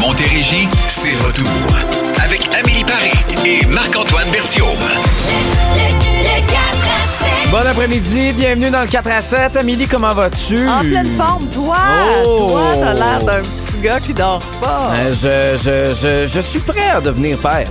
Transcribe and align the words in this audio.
Montérégie, 0.00 0.68
c'est 0.88 1.14
retour. 1.16 1.48
Avec 2.22 2.48
Amélie 2.54 2.84
Paris 2.84 3.12
et 3.46 3.64
Marc-Antoine 3.66 4.28
Berthiaume. 4.30 4.68
Bon 7.50 7.58
après-midi, 7.70 8.32
bienvenue 8.32 8.70
dans 8.70 8.82
le 8.82 8.88
4 8.88 9.08
à 9.10 9.22
7. 9.22 9.56
Amélie, 9.56 9.86
comment 9.86 10.12
vas-tu? 10.12 10.68
En 10.68 10.80
pleine 10.80 11.06
forme, 11.16 11.46
toi! 11.48 11.76
Oh! 12.26 12.46
Toi, 12.48 12.62
t'as 12.80 12.94
l'air 12.94 13.18
d'un 13.24 13.42
petit 13.42 13.80
gars 13.82 14.00
qui 14.00 14.12
dort 14.12 14.42
pas. 14.60 14.88
Euh, 14.90 15.12
je, 15.14 15.58
je, 15.62 15.94
je, 15.94 16.26
je 16.26 16.40
suis 16.40 16.58
prêt 16.60 16.90
à 16.94 17.00
devenir 17.00 17.38
père. 17.38 17.68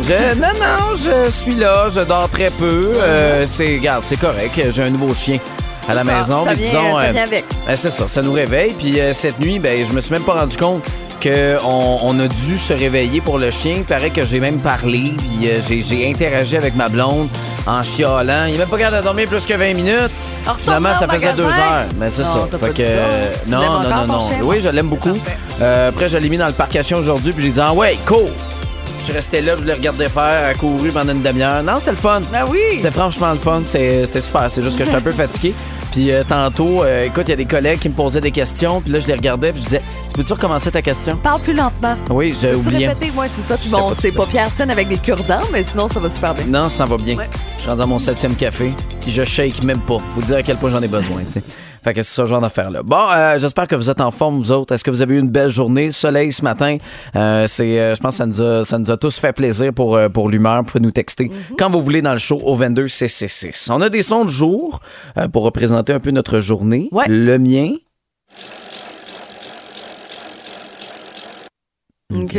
Je, 0.00 0.34
non, 0.40 0.48
non, 0.54 0.96
je 0.96 1.30
suis 1.30 1.54
là, 1.54 1.88
je 1.94 2.00
dors 2.00 2.28
très 2.30 2.50
peu. 2.50 2.92
Euh, 2.96 3.44
c'est, 3.46 3.76
regarde, 3.76 4.02
c'est 4.06 4.18
correct. 4.18 4.58
J'ai 4.72 4.82
un 4.82 4.90
nouveau 4.90 5.14
chien 5.14 5.38
à 5.88 5.94
la 5.94 6.04
ça, 6.04 6.12
maison. 6.16 6.44
ça 6.44 6.54
vient- 6.54 6.66
disons, 6.66 6.96
ça 6.96 7.02
euh, 7.02 7.12
vient 7.12 7.22
avec. 7.24 7.44
ben, 7.66 7.76
c'est 7.76 7.90
ça, 7.90 8.08
ça 8.08 8.22
nous 8.22 8.32
réveille. 8.32 8.72
Puis 8.78 8.98
euh, 9.00 9.12
cette 9.12 9.38
nuit, 9.38 9.58
ben, 9.58 9.84
je 9.86 9.92
me 9.92 10.00
suis 10.00 10.12
même 10.12 10.24
pas 10.24 10.34
rendu 10.34 10.56
compte 10.56 10.82
qu'on 11.22 11.98
on 12.02 12.18
a 12.20 12.28
dû 12.28 12.58
se 12.58 12.72
réveiller 12.72 13.20
pour 13.20 13.38
le 13.38 13.50
chien. 13.50 13.76
Il 13.78 13.84
paraît 13.84 14.10
que 14.10 14.24
j'ai 14.26 14.40
même 14.40 14.58
parlé, 14.58 15.14
puis 15.16 15.48
euh, 15.50 15.60
j'ai, 15.66 15.82
j'ai 15.82 16.08
interagi 16.10 16.56
avec 16.56 16.74
ma 16.76 16.88
blonde 16.88 17.28
en 17.66 17.82
chialant. 17.82 18.44
Il 18.48 18.54
est 18.54 18.58
même 18.58 18.68
pas 18.68 18.78
capable 18.78 18.98
de 18.98 19.02
dormir 19.02 19.28
plus 19.28 19.44
que 19.46 19.54
20 19.54 19.74
minutes. 19.74 20.10
Alors, 20.44 20.58
Finalement, 20.58 20.94
ça 20.98 21.08
faisait 21.08 21.32
deux 21.32 21.44
heures. 21.44 21.84
Mais 21.98 22.10
c'est 22.10 22.22
Non, 22.22 22.48
ça. 22.50 22.58
Fait 22.58 22.68
que, 22.70 22.76
ça. 22.76 22.82
euh, 22.82 23.34
non, 23.48 23.58
non, 23.58 23.90
non, 23.90 24.06
non. 24.06 24.20
chien, 24.28 24.38
Oui, 24.42 24.60
je 24.62 24.68
l'aime 24.68 24.88
beaucoup. 24.88 25.16
Euh, 25.60 25.88
après, 25.88 26.08
je 26.08 26.16
l'ai 26.18 26.28
mis 26.28 26.38
dans 26.38 26.46
le 26.46 26.52
parcation 26.52 26.98
aujourd'hui, 26.98 27.32
puis 27.32 27.44
j'ai 27.44 27.50
dit, 27.50 27.60
ah 27.60 27.72
ouais, 27.72 27.96
cool. 28.06 28.28
Je 29.00 29.04
suis 29.04 29.12
resté 29.12 29.40
là, 29.40 29.52
je 29.58 29.64
le 29.64 29.72
regardais 29.72 30.08
faire, 30.08 30.48
à 30.50 30.54
courir 30.54 30.92
pendant 30.92 31.12
une 31.12 31.22
demi-heure. 31.22 31.62
Non, 31.62 31.74
c'était 31.78 31.92
le 31.92 31.96
fun. 31.96 32.20
Ah 32.34 32.44
oui! 32.48 32.58
C'était 32.76 32.90
franchement 32.90 33.30
le 33.32 33.38
fun. 33.38 33.62
C'est- 33.64 34.04
C'était 34.06 34.20
super. 34.20 34.46
C'est 34.50 34.62
juste 34.62 34.76
que 34.76 34.84
j'étais 34.84 34.96
un 34.96 35.00
peu 35.00 35.12
fatigué. 35.12 35.54
Puis 35.96 36.12
euh, 36.12 36.24
tantôt, 36.28 36.82
euh, 36.84 37.04
écoute, 37.04 37.22
il 37.28 37.30
y 37.30 37.32
a 37.32 37.36
des 37.36 37.46
collègues 37.46 37.78
qui 37.78 37.88
me 37.88 37.94
posaient 37.94 38.20
des 38.20 38.30
questions. 38.30 38.82
Puis 38.82 38.92
là, 38.92 39.00
je 39.00 39.06
les 39.06 39.14
regardais. 39.14 39.50
Puis 39.50 39.62
je 39.62 39.66
disais, 39.68 39.82
tu 40.10 40.12
peux-tu 40.18 40.34
recommencer 40.34 40.70
ta 40.70 40.82
question? 40.82 41.16
Parle 41.16 41.40
plus 41.40 41.54
lentement. 41.54 41.94
Oui, 42.10 42.36
j'ai 42.38 42.50
Tu 42.50 42.56
oublié. 42.56 42.88
répéter, 42.88 43.10
moi, 43.14 43.24
c'est 43.28 43.40
ça. 43.40 43.56
Puis 43.56 43.70
J'étais 43.70 43.80
bon, 43.80 43.88
pas 43.88 43.94
c'est 43.94 44.10
tout 44.10 44.16
pas 44.18 44.26
Pierre 44.26 44.52
Tienne 44.52 44.70
avec 44.70 44.88
des 44.88 44.98
cure-dents, 44.98 45.40
mais 45.54 45.62
sinon, 45.62 45.88
ça 45.88 45.98
va 45.98 46.10
super 46.10 46.34
bien. 46.34 46.44
Non, 46.48 46.68
ça 46.68 46.84
va 46.84 46.98
bien. 46.98 47.16
Ouais. 47.16 47.24
Je 47.56 47.62
suis 47.62 47.70
rendu 47.70 47.80
à 47.80 47.86
mon 47.86 47.98
septième 47.98 48.34
café. 48.34 48.74
Puis 49.00 49.10
je 49.10 49.24
shake 49.24 49.62
même 49.62 49.80
pas. 49.80 49.96
Faut 50.14 50.20
dire 50.20 50.36
à 50.36 50.42
quel 50.42 50.56
point 50.58 50.68
j'en 50.68 50.82
ai 50.82 50.88
besoin, 50.88 51.22
tu 51.24 51.32
sais. 51.32 51.42
Fait 51.86 51.94
que 51.94 52.02
c'est 52.02 52.20
ce 52.20 52.26
genre 52.26 52.40
d'affaire-là. 52.40 52.82
Bon, 52.82 52.98
euh, 53.14 53.38
j'espère 53.38 53.68
que 53.68 53.76
vous 53.76 53.88
êtes 53.88 54.00
en 54.00 54.10
forme, 54.10 54.38
vous 54.40 54.50
autres. 54.50 54.74
Est-ce 54.74 54.82
que 54.82 54.90
vous 54.90 55.02
avez 55.02 55.14
eu 55.14 55.20
une 55.20 55.28
belle 55.28 55.50
journée? 55.50 55.92
Soleil 55.92 56.32
ce 56.32 56.42
matin. 56.42 56.78
Euh, 57.14 57.46
c'est, 57.46 57.78
euh, 57.78 57.94
je 57.94 58.00
pense 58.00 58.14
que 58.14 58.16
ça 58.16 58.26
nous, 58.26 58.42
a, 58.42 58.64
ça 58.64 58.76
nous 58.76 58.90
a 58.90 58.96
tous 58.96 59.16
fait 59.20 59.32
plaisir 59.32 59.72
pour, 59.72 59.96
pour 60.12 60.28
l'humeur. 60.28 60.62
Vous 60.62 60.64
pouvez 60.64 60.82
nous 60.82 60.90
texter 60.90 61.30
quand 61.56 61.70
vous 61.70 61.80
voulez 61.80 62.02
dans 62.02 62.10
le 62.10 62.18
show 62.18 62.40
au 62.42 62.56
22 62.56 62.86
CC6. 62.86 63.70
On 63.70 63.80
a 63.82 63.88
des 63.88 64.02
sons 64.02 64.24
de 64.24 64.30
jour 64.30 64.80
pour 65.32 65.44
représenter 65.44 65.92
un 65.92 66.00
peu 66.00 66.10
notre 66.10 66.40
journée. 66.40 66.88
Ouais. 66.90 67.04
Le 67.06 67.38
mien. 67.38 67.74
OK. 72.12 72.36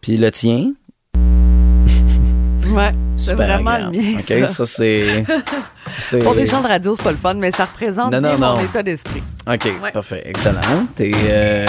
Puis 0.00 0.16
le 0.16 0.30
tien. 0.32 0.72
Ouais. 2.72 2.92
C'est 3.16 3.34
vraiment 3.34 3.70
agréable. 3.72 3.94
le 3.96 4.02
mien, 4.02 4.18
OK, 4.18 4.48
ça. 4.48 4.66
ça, 4.66 4.66
c'est. 4.66 6.20
Pour 6.22 6.34
des 6.34 6.46
gens 6.46 6.60
de 6.62 6.68
radio, 6.68 6.94
c'est 6.96 7.02
pas 7.02 7.10
le 7.12 7.16
fun, 7.18 7.34
mais 7.34 7.50
ça 7.50 7.64
représente 7.66 8.12
Non, 8.12 8.38
mon 8.38 8.60
état 8.60 8.82
d'esprit. 8.82 9.22
OK, 9.46 9.64
Ouais. 9.82 9.92
parfait. 9.92 10.22
Excellent. 10.26 10.60
Et, 10.98 11.12
euh, 11.28 11.66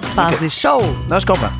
Il 0.00 0.06
se 0.08 0.14
passe 0.14 0.40
des 0.40 0.48
choses. 0.50 0.84
Non, 1.10 1.18
je 1.18 1.26
comprends. 1.26 1.50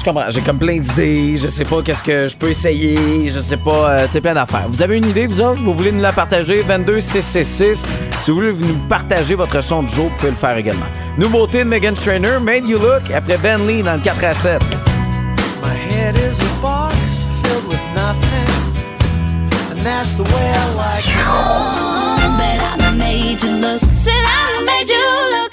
Je 0.00 0.04
comprends. 0.04 0.30
J'ai 0.30 0.40
comme 0.40 0.58
plein 0.58 0.78
d'idées. 0.78 1.36
Je 1.36 1.48
sais 1.48 1.64
pas 1.64 1.82
qu'est-ce 1.82 2.02
que 2.02 2.28
je 2.28 2.36
peux 2.36 2.48
essayer. 2.50 3.28
Je 3.30 3.38
sais 3.40 3.56
pas. 3.58 3.90
euh, 3.90 4.06
tu 4.06 4.12
sais, 4.12 4.20
plein 4.20 4.34
d'affaires. 4.34 4.66
Vous 4.68 4.82
avez 4.82 4.96
une 4.98 5.06
idée, 5.06 5.26
vous 5.26 5.40
autres? 5.40 5.60
Vous 5.62 5.74
voulez 5.74 5.92
nous 5.92 6.00
la 6.02 6.12
partager? 6.12 6.62
22 6.62 7.00
666. 7.00 7.84
Si 8.20 8.30
vous 8.30 8.36
voulez 8.38 8.52
nous 8.52 8.78
partager 8.88 9.34
votre 9.34 9.60
son 9.62 9.82
de 9.82 9.88
jour, 9.88 10.08
vous 10.10 10.16
pouvez 10.16 10.30
le 10.30 10.36
faire 10.36 10.56
également. 10.56 10.86
Nouveauté 11.18 11.58
de 11.58 11.64
Megan 11.64 11.94
Trainer, 11.94 12.38
Made 12.42 12.66
You 12.66 12.78
Look, 12.78 13.10
après 13.14 13.36
Ben 13.38 13.66
Lee 13.66 13.82
dans 13.82 13.94
le 13.94 14.00
4 14.00 14.24
à 14.24 14.34
7. 14.34 14.60
And 19.80 19.86
that's 19.86 20.14
the 20.14 20.22
way 20.22 20.52
I 20.52 20.74
like 20.76 21.06
it. 21.06 21.80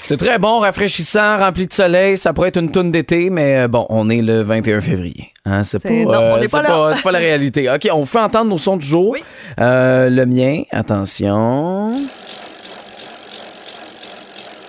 C'est 0.08 0.16
très 0.16 0.38
bon, 0.38 0.60
rafraîchissant, 0.60 1.36
rempli 1.38 1.66
de 1.66 1.72
soleil. 1.72 2.16
Ça 2.16 2.32
pourrait 2.32 2.48
être 2.48 2.56
une 2.56 2.70
toune 2.70 2.90
d'été, 2.90 3.28
mais 3.28 3.58
euh, 3.58 3.68
bon, 3.68 3.84
on 3.90 4.08
est 4.08 4.22
le 4.22 4.40
21 4.40 4.80
février. 4.80 5.32
Hein, 5.44 5.64
c'est 5.64 5.82
pas, 5.82 6.40
c'est 6.40 7.02
pas 7.02 7.12
la 7.12 7.18
réalité. 7.18 7.68
OK, 7.74 7.88
on 7.92 8.00
vous 8.00 8.06
fait 8.06 8.18
entendre 8.18 8.48
nos 8.48 8.56
sons 8.56 8.78
du 8.78 8.86
jour. 8.86 9.10
Oui. 9.10 9.22
Euh, 9.60 10.08
le 10.08 10.24
mien, 10.24 10.62
attention. 10.72 11.90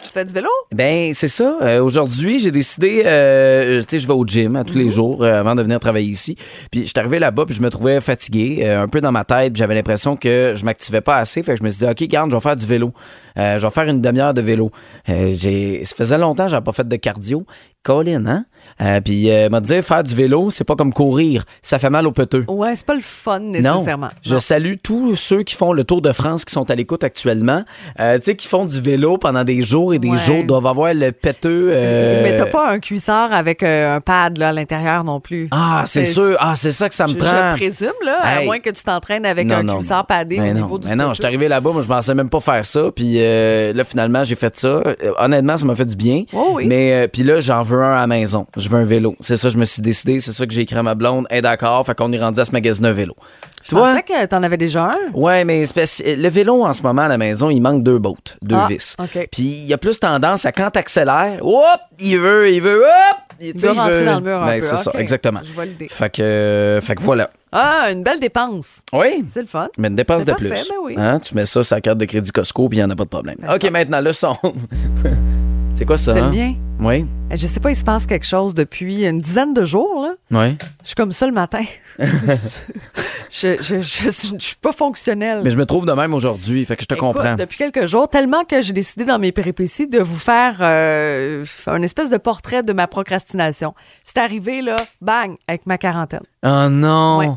Tu 0.10 0.14
fais 0.14 0.26
du 0.26 0.34
vélo? 0.34 0.50
Ben, 0.72 1.14
c'est 1.14 1.28
ça. 1.28 1.60
Euh, 1.62 1.84
Aujourd'hui, 1.84 2.40
j'ai 2.40 2.50
décidé, 2.50 3.04
euh, 3.06 3.80
tu 3.82 3.86
sais, 3.90 4.00
je 4.00 4.08
vais 4.08 4.14
au 4.14 4.26
gym 4.26 4.56
à 4.56 4.64
tous 4.64 4.74
les 4.74 4.90
jours 4.90 5.24
euh, 5.24 5.40
avant 5.40 5.54
de 5.54 5.62
venir 5.62 5.80
travailler 5.80 6.10
ici. 6.10 6.36
Puis, 6.72 6.82
je 6.82 6.86
suis 6.88 6.94
arrivé 6.98 7.20
là-bas, 7.20 7.46
puis 7.46 7.54
je 7.54 7.62
me 7.62 7.70
trouvais 7.70 8.02
fatigué, 8.02 8.68
un 8.68 8.88
peu 8.88 9.02
dans 9.02 9.12
ma 9.12 9.24
tête. 9.24 9.54
puis 9.54 9.60
J'avais 9.60 9.76
l'impression 9.76 10.18
que 10.18 10.56
je 10.58 10.66
m'activais 10.66 11.02
pas 11.02 11.18
assez. 11.18 11.44
Fait 11.44 11.54
que 11.54 11.60
je 11.60 11.64
me 11.64 11.70
suis 11.70 11.86
dit, 11.86 11.92
OK, 11.92 12.10
garde, 12.10 12.32
je 12.32 12.36
vais 12.36 12.42
faire 12.42 12.56
du 12.56 12.66
vélo. 12.66 12.92
Je 13.36 13.62
vais 13.62 13.70
faire 13.70 13.88
une 13.88 14.02
demi-heure 14.02 14.34
de 14.34 14.42
vélo. 14.42 14.72
J'ai, 15.08 15.86
ça 15.86 15.96
faisait 15.96 16.18
longtemps 16.18 16.46
que 16.46 16.50
j'avais 16.50 16.64
pas 16.64 16.72
fait 16.72 16.88
de 16.88 16.96
cardio. 16.96 17.46
Colin, 17.84 18.26
hein? 18.28 18.46
Euh, 18.82 19.00
puis, 19.00 19.32
euh, 19.32 19.48
m'a 19.50 19.62
dit, 19.62 19.82
faire 19.82 20.04
du 20.04 20.14
vélo, 20.14 20.50
c'est 20.52 20.66
pas 20.66 20.76
comme 20.76 20.92
courir. 20.94 21.46
Ça 21.62 21.80
fait 21.80 21.90
mal 21.90 22.06
aux 22.08 22.12
peteux. 22.12 22.44
Ouais, 22.50 22.76
c'est 22.76 22.86
pas 22.86 22.94
le 22.94 23.00
fun 23.02 23.40
Non. 23.40 23.50
nécessairement. 23.52 24.10
Je 24.22 24.38
salue 24.38 24.74
tous 24.84 25.16
ceux 25.16 25.44
qui 25.44 25.56
font 25.56 25.72
le 25.72 25.86
Tour 25.86 26.02
de 26.02 26.12
France 26.12 26.44
qui 26.44 26.52
sont 26.54 26.70
à 26.70 26.76
l'écoute 26.76 27.06
actuellement. 27.06 27.64
Euh, 28.02 28.18
tu 28.20 28.26
sais, 28.26 28.36
qui 28.36 28.48
font 28.50 28.66
du 28.66 28.82
vélo 28.82 29.18
pendant 29.18 29.46
des 29.46 29.64
jours 29.64 29.94
et 29.94 30.00
des 30.00 30.10
Ouais. 30.10 30.18
jours, 30.18 30.44
doivent 30.44 30.68
avoir 30.68 30.94
le 30.94 31.12
péteux. 31.14 31.70
euh, 31.74 32.22
Mais 32.24 32.36
t'as 32.36 32.48
pas 32.48 32.70
un 32.70 32.80
cuisseur 32.80 33.32
avec 33.32 33.64
un 33.64 34.02
pad 34.02 34.38
là, 34.38 34.50
à 34.50 34.52
l'intérieur 34.52 35.06
non 35.06 35.22
plus. 35.22 35.48
Ah, 35.52 35.84
c'est 35.86 36.04
sûr. 36.04 36.36
Ah, 36.40 36.56
c'est 36.58 36.72
ça 36.72 36.90
que 36.90 36.96
ça 36.96 37.08
me 37.08 37.14
prend. 37.14 37.52
je 37.52 37.56
présume, 37.56 37.94
là, 38.06 38.18
à 38.24 38.44
moins 38.44 38.60
que 38.60 38.70
tu 38.72 38.84
t'entraînes 38.84 39.26
avec 39.26 39.48
Non, 39.48 39.56
un 39.56 39.64
non, 39.64 39.78
cuisseur 39.78 40.06
padé 40.06 40.38
Mais 40.38 40.52
au 40.52 40.54
non, 40.54 40.62
niveau 40.64 40.80
du 40.80 40.88
mais 40.90 40.96
non, 40.98 41.10
je 41.10 41.14
suis 41.16 41.26
arrivé 41.26 41.48
là-bas, 41.48 41.72
moi 41.72 41.82
je 41.82 41.88
pensais 41.88 42.14
même 42.14 42.30
pas 42.30 42.42
faire 42.42 42.66
ça, 42.66 42.92
puis 42.94 43.16
là 43.20 43.84
finalement 43.86 44.24
j'ai 44.26 44.36
fait 44.36 44.56
ça. 44.58 44.84
Honnêtement, 45.18 45.56
ça 45.56 45.66
m'a 45.66 45.76
fait 45.76 45.86
du 45.86 45.96
bien. 45.96 46.24
Oh 46.34 46.52
oui. 46.56 46.68
Mais 46.68 47.08
puis 47.08 47.24
là 47.24 47.40
j'en 47.40 47.64
veux 47.70 47.84
un 47.84 47.94
à 47.94 48.00
la 48.02 48.08
maison. 48.08 48.46
Je 48.58 48.68
veux 48.70 48.78
un 48.80 48.84
vélo. 48.84 49.16
C'est 49.20 49.38
ça, 49.38 49.50
je 49.50 49.58
me 49.58 49.66
suis 49.66 49.82
décidé. 49.82 50.20
C'est 50.20 50.32
ça 50.32 50.46
que 50.46 50.54
j'ai 50.54 50.62
écrit 50.62 50.78
à 50.78 50.84
ma 50.84 50.96
blonde. 50.96 51.26
Est 51.30 51.42
d'accord. 51.42 51.86
Fait 51.86 51.96
qu'on 51.96 52.12
est 52.12 52.20
rendu 52.20 52.40
à 52.40 52.46
ce 52.46 52.52
magasin 52.52 52.86
un 52.86 52.92
vélo. 52.92 53.16
Tu 53.64 53.72
Je 53.72 53.76
vois? 53.76 53.90
pensais 53.92 54.04
que 54.04 54.26
t'en 54.26 54.42
avais 54.44 54.58
déjà 54.58 54.86
un. 54.86 55.12
Ouais, 55.14 55.44
mais 55.46 55.64
le 55.66 56.30
vélo 56.30 56.64
en 56.66 56.74
ce 56.74 56.82
moment 56.82 57.04
à 57.04 57.08
la 57.08 57.18
maison, 57.18 57.50
il 57.50 57.60
manque 57.62 57.84
deux 57.84 58.00
bottes, 58.00 58.38
deux 58.42 58.56
Ah, 58.58 58.68
vis. 58.70 58.96
OK. 59.00 59.28
Puis 59.32 59.44
il 59.44 59.66
y 59.66 59.74
a 59.74 59.78
plus 59.78 60.00
tendance 60.00 60.46
à 60.46 60.52
quand 60.52 60.72
t'accélères, 60.72 61.40
hop, 61.42 61.80
il 62.00 62.18
veut, 62.20 62.50
il 62.52 62.62
veut, 62.62 62.82
hop, 62.84 63.18
il, 63.42 63.58
veut 63.60 63.72
rentrer 63.72 64.00
veut- 64.00 64.06
dans 64.06 64.20
le 64.20 64.26
mur 64.26 64.42
un 64.42 64.48
Ben, 64.48 64.60
peu. 64.60 64.66
c'est 64.66 64.76
ça, 64.78 64.92
exactement. 64.96 65.42
Je 65.44 65.52
vois 65.52 65.66
l'idée. 65.66 65.88
Fait 65.90 66.10
que, 66.10 66.80
fait 66.82 66.96
que 66.96 67.02
voilà. 67.02 67.30
Ah, 67.52 67.88
une 67.92 68.04
belle 68.04 68.20
dépense. 68.20 68.82
Oui. 68.94 69.26
C'est 69.28 69.42
le 69.42 69.48
fun. 69.48 69.68
Mais 69.78 69.90
une 69.90 69.96
dépense 69.96 70.24
de 70.24 70.32
parfait, 70.32 70.48
plus. 70.50 70.68
ben 70.70 70.76
oui. 70.84 70.96
Hein, 70.98 71.20
Tu 71.20 71.36
mets 71.36 71.46
ça 71.46 71.62
sur 71.64 71.76
la 71.76 71.82
carte 71.82 71.98
de 71.98 72.06
crédit 72.06 72.32
Costco, 72.32 72.70
puis 72.70 72.78
il 72.78 72.82
n'y 72.82 72.86
en 72.86 72.90
a 72.92 72.96
pas 72.96 73.04
de 73.06 73.10
problème. 73.10 73.36
Ben 73.42 73.54
OK, 73.56 73.62
ça. 73.62 73.72
maintenant, 73.72 74.02
le 74.02 74.14
son. 74.14 74.38
c'est 75.80 75.86
quoi 75.86 75.96
ça? 75.96 76.12
C'est 76.14 76.20
hein? 76.20 76.30
le 76.30 76.38
mien. 76.38 76.54
Oui, 76.82 77.06
Eh, 77.32 77.38
Je 77.38 77.48
sais 77.48 77.62
pas, 77.62 77.70
il 77.72 77.76
se 77.76 77.86
passe 77.86 78.06
quelque 78.06 78.26
chose 78.26 78.54
depuis 78.54 79.06
une 79.06 79.22
dizaine 79.22 79.54
de 79.54 79.64
jours. 79.64 80.02
Là. 80.04 80.16
oui. 80.42 80.58
Je 80.84 80.88
suis 80.88 80.96
comme 80.96 81.14
ça 81.14 81.26
le 81.26 81.32
matin. 81.32 81.64
je, 82.00 83.56
je, 83.62 83.80
je, 83.80 83.80
je 83.80 84.10
suis 84.40 84.56
pas 84.62 84.74
fonctionnelle. 84.74 85.40
Mais 85.42 85.50
je 85.52 85.58
me 85.58 85.66
trouve 85.66 85.86
de 85.86 85.94
même 85.94 86.14
aujourd'hui, 86.14 86.66
fait 86.66 86.76
que 86.76 86.82
je 86.82 86.88
te 86.88 86.96
Écoute, 86.96 87.14
comprends. 87.14 87.36
Depuis 87.36 87.58
quelques 87.58 87.86
jours, 87.86 88.10
tellement 88.10 88.44
que 88.44 88.60
j'ai 88.60 88.74
décidé 88.74 89.06
dans 89.06 89.20
mes 89.20 89.32
péripéties 89.32 89.88
de 89.88 90.00
vous 90.00 90.18
faire 90.20 90.58
euh, 90.60 91.46
un 91.68 91.82
espèce 91.82 92.10
de 92.10 92.18
portrait 92.18 92.62
de 92.62 92.74
ma 92.74 92.88
procrastination. 92.88 93.74
C'est 94.04 94.18
arrivé, 94.18 94.62
là, 94.62 94.76
bang, 95.00 95.38
avec 95.48 95.66
ma 95.66 95.78
quarantaine. 95.78 96.24
Oh 96.46 96.68
non! 96.70 97.18
Ouais. 97.20 97.30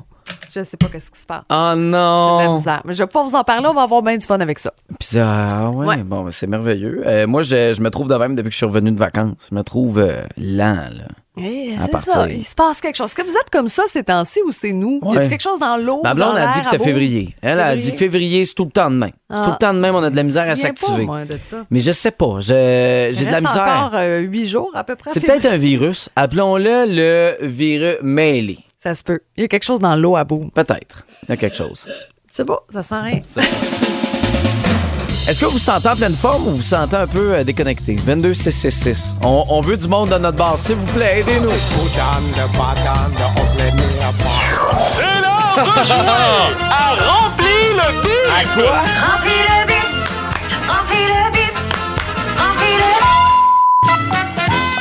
Je 0.51 0.63
sais 0.63 0.77
pas 0.77 0.87
qu'est-ce 0.87 1.11
qui 1.11 1.21
se 1.21 1.27
passe. 1.27 1.43
Oh 1.51 1.73
J'ai 1.75 1.81
de 1.81 1.91
la 1.93 1.99
non! 2.45 2.53
misère. 2.55 2.83
Mais 2.85 2.95
je 2.95 2.99
vais 3.03 3.07
pas 3.07 3.23
vous 3.23 3.35
en 3.35 3.45
parler, 3.45 3.67
on 3.69 3.75
va 3.75 3.83
avoir 3.83 4.03
bien 4.03 4.17
du 4.17 4.27
fun 4.27 4.39
avec 4.41 4.59
ça. 4.59 4.73
Ah 5.19 5.71
ouais, 5.71 5.87
Ouais. 5.87 5.97
bon, 5.99 6.23
ben, 6.25 6.31
c'est 6.31 6.47
merveilleux. 6.47 7.03
Euh, 7.07 7.27
moi, 7.27 7.43
je, 7.43 7.75
je 7.75 7.81
me 7.81 7.91
trouve 7.91 8.09
de 8.09 8.15
même 8.15 8.35
depuis 8.35 8.49
que 8.49 8.53
je 8.53 8.57
suis 8.59 8.67
revenu 8.67 8.91
de 8.93 8.99
vacances. 8.99 9.49
Je 9.51 9.55
me 9.55 9.63
trouve 9.63 9.99
euh, 9.99 10.23
lent, 10.37 10.77
là. 10.97 11.05
Eh, 11.39 11.75
c'est 11.79 11.97
ça, 11.97 12.29
il 12.29 12.45
se 12.45 12.55
passe 12.55 12.83
quelque 12.83 12.97
chose. 12.97 13.07
Est-ce 13.07 13.15
que 13.15 13.23
vous 13.23 13.37
êtes 13.39 13.49
comme 13.51 13.69
ça 13.69 13.85
ces 13.87 14.05
temps-ci 14.05 14.41
ou 14.47 14.51
c'est 14.53 14.75
nous? 14.75 15.01
Y 15.03 15.07
Ouais. 15.07 15.17
a 15.17 15.27
quelque 15.27 15.41
chose 15.41 15.61
dans 15.61 15.79
l'eau? 15.79 16.03
Ma 16.05 16.13
blonde 16.13 16.35
dans 16.35 16.43
a 16.43 16.49
dit 16.53 16.59
que 16.59 16.65
c'était 16.67 16.85
février. 16.85 17.35
Elle 17.41 17.59
a 17.59 17.75
dit 17.75 17.93
février, 17.93 18.45
c'est 18.45 18.53
tout 18.53 18.67
le 18.67 18.71
temps 18.71 18.91
de 18.91 18.97
même. 18.97 19.13
C'est 19.31 19.37
Ah. 19.39 19.43
tout 19.47 19.51
le 19.53 19.57
temps 19.57 19.73
de 19.73 19.79
même, 19.79 19.95
on 19.95 20.03
a 20.03 20.11
de 20.11 20.17
la 20.17 20.23
misère 20.25 20.51
à 20.51 20.55
s'activer. 20.55 21.07
Mais 21.71 21.79
je 21.81 21.91
sais 21.93 22.11
pas, 22.11 22.37
j'ai 22.41 23.13
de 23.15 23.31
la 23.33 23.41
misère. 23.41 23.63
encore 23.63 23.93
euh, 23.95 24.19
huit 24.19 24.47
jours 24.47 24.71
à 24.75 24.85
peu 24.85 24.95
près. 24.95 25.11
C'est 25.11 25.21
peut-être 25.21 25.47
un 25.47 25.57
virus. 25.57 26.11
Appelons-le 26.17 26.85
le 26.89 27.47
virus 27.47 27.97
mêlé. 28.03 28.59
Ça 28.83 28.95
se 28.95 29.05
peut. 29.05 29.21
Il 29.37 29.43
y 29.43 29.45
a 29.45 29.49
quelque 29.49 29.63
chose 29.63 29.79
dans 29.79 29.95
l'eau 29.95 30.17
à 30.17 30.25
bout. 30.25 30.51
Peut-être. 30.53 31.05
Il 31.23 31.29
y 31.29 31.33
a 31.33 31.37
quelque 31.37 31.57
chose. 31.57 31.87
C'est 32.29 32.43
beau, 32.43 32.59
ça 32.69 32.83
sent 32.83 33.01
rien. 33.01 33.21
Est-ce 35.29 35.39
que 35.39 35.45
vous 35.45 35.53
vous 35.53 35.59
sentez 35.61 35.89
en 35.89 35.95
pleine 35.95 36.17
forme 36.17 36.49
ou 36.49 36.51
vous 36.51 36.57
vous 36.57 36.63
sentez 36.65 36.97
un 36.97 37.07
peu 37.07 37.37
euh, 37.37 37.45
déconnecté? 37.45 37.95
22 37.95 38.35
666. 38.35 39.15
On, 39.23 39.45
on 39.51 39.61
veut 39.61 39.77
du 39.77 39.87
monde 39.87 40.09
dans 40.09 40.19
notre 40.19 40.37
bar. 40.37 40.59
S'il 40.59 40.75
vous 40.75 40.87
plaît, 40.87 41.21
aidez-nous. 41.21 41.53
C'est 41.53 41.93
l'heure 45.03 45.55
de 45.55 45.61
jouer 45.85 45.95
à 46.69 46.97
Remplis 47.07 47.71
le 47.77 48.03
bip! 48.03 48.27
À 48.35 48.43
quoi? 48.53 48.81
Remplis 48.81 49.45
le 49.47 49.63
bip, 49.69 49.72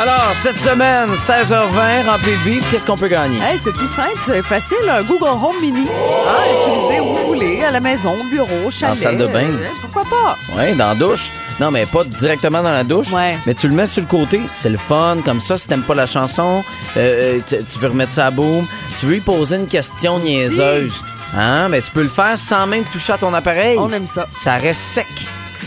Alors, 0.02 0.32
cette 0.34 0.58
semaine, 0.58 1.12
16h20, 1.12 2.10
rempli 2.10 2.32
le 2.32 2.44
bip, 2.44 2.64
qu'est-ce 2.72 2.88
qu'on 2.88 2.98
peut 2.98 3.08
gagner? 3.08 3.38
Hey, 3.38 3.60
c'est 3.60 3.72
tout 3.72 3.88
simple, 3.88 4.18
c'est 4.20 4.42
facile. 4.42 4.78
Un 4.90 5.04
Google 5.04 5.26
Home 5.26 5.62
Mini. 5.62 5.86
Ah, 6.28 6.42
utilisé 6.60 7.00
où 7.02 7.16
vous 7.16 7.28
voulez, 7.28 7.62
à 7.62 7.70
la 7.70 7.80
maison, 7.80 8.16
au 8.20 8.24
bureau, 8.24 8.66
au 8.66 8.72
chalet. 8.72 8.98
salle 8.98 9.20
de 9.20 9.28
bain. 9.28 9.46
Euh, 9.52 9.68
pourquoi 9.80 10.06
pas? 10.06 10.36
Oui, 10.58 10.76
dans 10.76 10.88
la 10.88 10.96
douche. 10.96 11.30
Non, 11.60 11.70
mais 11.70 11.86
pas 11.86 12.04
directement 12.04 12.64
dans 12.64 12.72
la 12.72 12.84
douche. 12.84 13.12
Ouais. 13.14 13.38
Mais 13.46 13.54
tu 13.54 13.68
le 13.68 13.76
mets 13.76 13.86
sur 13.86 14.02
le 14.02 14.08
côté. 14.08 14.42
C'est 14.52 14.72
le 14.72 14.80
fun. 14.80 15.18
Comme 15.24 15.40
ça, 15.40 15.56
si 15.56 15.68
t'aimes 15.68 15.84
pas 15.84 15.94
la 15.94 16.08
chanson, 16.08 16.64
euh, 16.98 17.36
euh, 17.38 17.40
tu, 17.46 17.58
tu 17.64 17.78
veux 17.78 17.90
remettre 17.90 18.14
ça 18.14 18.26
à 18.26 18.32
boum. 18.32 18.66
Tu 19.00 19.06
veux 19.06 19.12
lui 19.14 19.22
poser 19.22 19.58
une 19.58 19.68
question 19.68 20.18
niaiseuse. 20.18 21.04
Hein? 21.38 21.70
Mais 21.70 21.80
tu 21.80 21.92
peux 21.92 22.02
le 22.02 22.10
faire 22.10 22.40
sans 22.40 22.66
même 22.66 22.86
toucher 22.86 23.14
à 23.14 23.20
ton 23.20 23.32
appareil. 23.36 23.78
On 23.78 23.92
aime 23.92 24.08
ça. 24.08 24.28
Ça 24.34 24.56
reste 24.56 24.82
sec. 24.82 25.06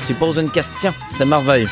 Tu 0.01 0.09
lui 0.09 0.15
poses 0.15 0.39
une 0.39 0.51
question. 0.51 0.93
C'est 1.13 1.25
merveilleux. 1.25 1.69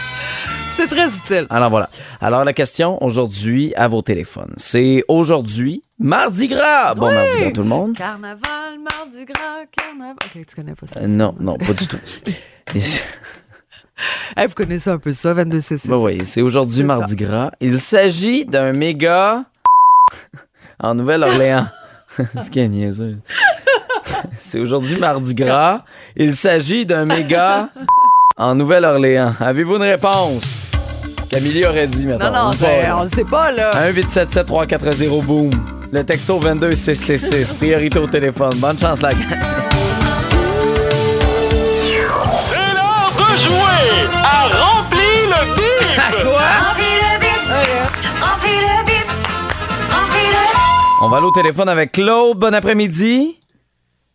C'est 0.74 0.86
très 0.86 1.16
utile. 1.16 1.46
Alors 1.50 1.70
voilà. 1.70 1.90
Alors 2.20 2.44
la 2.44 2.52
question 2.52 3.02
aujourd'hui 3.02 3.74
à 3.76 3.88
vos 3.88 4.02
téléphones. 4.02 4.54
C'est 4.56 5.04
aujourd'hui, 5.06 5.82
Mardi 5.98 6.48
Gras. 6.48 6.94
Bon 6.94 7.08
Oui. 7.08 7.14
Mardi 7.14 7.38
Gras 7.40 7.50
tout 7.52 7.62
le 7.62 7.68
monde. 7.68 7.96
Carnaval, 7.96 8.78
mardi 8.78 9.24
gras, 9.24 9.66
carnaval. 9.70 10.16
OK, 10.24 10.46
tu 10.46 10.56
connais 10.56 10.74
pas 10.74 10.86
ça. 10.86 11.00
Euh, 11.00 11.06
non, 11.06 11.34
non, 11.38 11.56
pas 11.56 11.72
du 11.72 11.86
tout. 11.86 11.98
Hey, 14.36 14.48
vous 14.48 14.54
connaissez 14.54 14.90
un 14.90 14.98
peu 14.98 15.12
ça, 15.12 15.32
22 15.32 15.60
c 15.60 15.76
Ben 15.84 15.96
oui, 15.96 16.22
c'est 16.24 16.42
aujourd'hui 16.42 16.78
C'est 16.78 16.82
Mardi 16.82 17.14
Gras. 17.14 17.52
Il 17.60 17.78
s'agit 17.78 18.44
d'un 18.44 18.72
méga 18.72 19.44
en 20.80 20.94
Nouvelle-Orléans. 20.96 21.68
Ce 22.44 22.50
qui 22.50 22.58
est 22.58 22.68
niaiseux. 22.68 23.18
C'est 24.38 24.58
aujourd'hui 24.58 24.96
Mardi 24.96 25.34
Gras. 25.34 25.84
Il 26.16 26.34
s'agit 26.34 26.84
d'un 26.84 27.04
méga 27.04 27.68
en 28.36 28.54
Nouvelle-Orléans. 28.54 29.34
Avez-vous 29.40 29.76
une 29.76 29.82
réponse? 29.82 30.56
Camille 31.30 31.64
aurait 31.64 31.86
dit 31.86 32.06
maintenant. 32.06 32.26
Non, 32.30 32.32
non, 32.44 32.48
On 32.48 32.52
c'est- 32.52 32.86
va- 32.86 32.98
on 32.98 33.02
le 33.02 33.08
sait 33.08 33.24
pas, 33.24 33.50
là. 33.52 33.70
1-877 33.74 34.44
340 34.46 35.22
boom. 35.24 35.50
Le 35.90 36.04
texto 36.04 36.38
22 36.38 36.72
666. 36.72 37.52
Priorité 37.58 37.98
au 37.98 38.06
téléphone. 38.06 38.52
Bonne 38.56 38.78
chance, 38.78 39.00
la 39.02 39.10
gang. 39.10 39.20
C'est 42.30 42.56
l'heure 42.56 43.12
de 43.16 43.38
jouer 43.38 44.08
à 44.24 44.48
Remplis 44.48 45.26
le 45.26 45.54
bip! 45.54 45.98
Remplis 46.24 46.96
le 47.00 47.18
bip, 47.20 47.42
remplis 48.22 48.60
le 48.60 48.84
bip, 48.86 49.08
remplis 49.90 50.28
le 50.30 51.04
On 51.04 51.08
va 51.08 51.16
aller 51.18 51.26
au 51.26 51.30
téléphone 51.30 51.68
avec 51.68 51.92
Claude. 51.92 52.38
Bon 52.38 52.54
après-midi. 52.54 53.38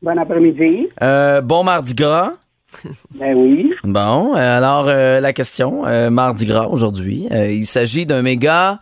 Bon 0.02 0.18
après-midi. 0.18 0.88
Euh, 1.02 1.42
bon 1.42 1.64
Mardi 1.64 1.94
Gras. 1.94 2.32
Ben 3.20 3.34
oui. 3.36 3.72
Bon, 3.84 4.34
alors 4.36 4.86
euh, 4.88 5.20
la 5.20 5.34
question, 5.34 5.86
euh, 5.86 6.10
Mardi 6.10 6.46
Gras 6.46 6.68
aujourd'hui. 6.68 7.28
Euh, 7.32 7.52
il 7.52 7.66
s'agit 7.66 8.06
d'un 8.06 8.22
méga 8.22 8.80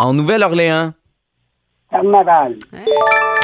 en 0.00 0.12
Nouvelle-Orléans. 0.14 0.92
Carnaval. 1.90 2.56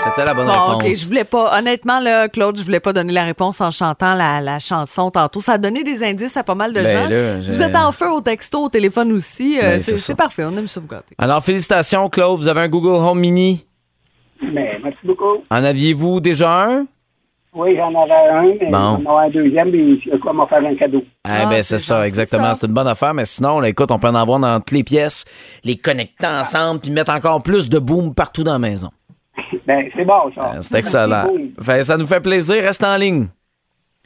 C'était 0.04 0.24
la 0.26 0.34
bonne 0.34 0.46
Bon, 0.46 0.52
réponse. 0.52 0.82
OK, 0.84 0.94
je 0.94 1.06
voulais 1.06 1.24
pas, 1.24 1.58
honnêtement, 1.58 1.98
là, 1.98 2.28
Claude, 2.28 2.58
je 2.58 2.62
voulais 2.62 2.80
pas 2.80 2.92
donner 2.92 3.14
la 3.14 3.24
réponse 3.24 3.62
en 3.62 3.70
chantant 3.70 4.14
la, 4.14 4.42
la 4.42 4.58
chanson 4.58 5.10
tantôt. 5.10 5.40
Ça 5.40 5.52
a 5.52 5.58
donné 5.58 5.82
des 5.82 6.04
indices 6.04 6.36
à 6.36 6.42
pas 6.44 6.54
mal 6.54 6.74
de 6.74 6.82
Ben 6.82 7.04
gens. 7.04 7.08
là, 7.08 7.38
vous 7.38 7.62
êtes 7.62 7.74
en 7.74 7.90
feu 7.90 8.10
au 8.10 8.20
texto, 8.20 8.64
au 8.64 8.68
téléphone 8.68 9.12
aussi. 9.12 9.58
Euh, 9.58 9.62
Ben, 9.62 9.78
c'est 9.80 9.92
c'est 9.92 9.96
ça. 9.96 10.02
c'est 10.08 10.14
parfait, 10.14 10.44
on 10.44 10.54
aime 10.58 10.68
ça 10.68 10.78
vous 10.80 10.88
gâter. 10.88 11.14
Alors 11.16 11.42
félicitations 11.42 12.10
Claude, 12.10 12.38
vous 12.38 12.48
avez 12.48 12.60
un 12.60 12.68
Google 12.68 13.02
Home 13.02 13.18
Mini? 13.20 13.64
Ben, 14.42 14.78
merci 14.82 14.98
beaucoup. 15.04 15.38
En 15.50 15.64
aviez-vous 15.64 16.20
déjà 16.20 16.64
un? 16.66 16.86
Oui, 17.54 17.76
j'en 17.76 17.88
avais 18.02 18.12
un, 18.30 18.42
mais 18.60 18.70
Bon. 18.70 18.98
j'en 19.04 19.12
aurai 19.12 19.26
un 19.26 19.30
deuxième, 19.30 19.68
y 19.68 20.00
a 20.12 20.18
quoi 20.18 20.32
m'en 20.32 20.46
faire 20.46 20.58
un 20.64 20.74
cadeau. 20.74 21.02
Eh 21.04 21.30
Ah, 21.30 21.46
ben 21.46 21.62
c'est 21.62 21.78
c'est 21.78 21.84
ça, 21.86 22.04
exactement. 22.06 22.52
C'est 22.54 22.66
une 22.66 22.72
bonne 22.74 22.88
affaire, 22.88 23.14
mais 23.14 23.24
sinon, 23.24 23.60
là, 23.60 23.68
écoute, 23.68 23.90
on 23.92 23.98
peut 23.98 24.08
en 24.08 24.14
avoir 24.14 24.40
dans 24.40 24.58
toutes 24.58 24.72
les 24.72 24.82
pièces, 24.84 25.24
les 25.62 25.76
connecter 25.76 26.26
ensemble, 26.26 26.80
puis 26.80 26.90
mettre 26.90 27.12
encore 27.12 27.42
plus 27.42 27.68
de 27.68 27.78
boom 27.78 28.12
partout 28.14 28.42
dans 28.42 28.52
la 28.54 28.58
maison. 28.58 28.90
Ben, 29.66 29.88
c'est 29.96 30.04
bon, 30.04 30.30
ça. 30.34 30.52
Euh, 30.56 30.58
C'est 30.60 30.78
excellent. 30.78 31.24
C'est 31.26 31.38
beau. 31.38 31.62
Fait, 31.62 31.82
ça 31.84 31.96
nous 31.96 32.06
fait 32.06 32.20
plaisir, 32.20 32.62
reste 32.62 32.84
en 32.84 32.96
ligne. 32.96 33.28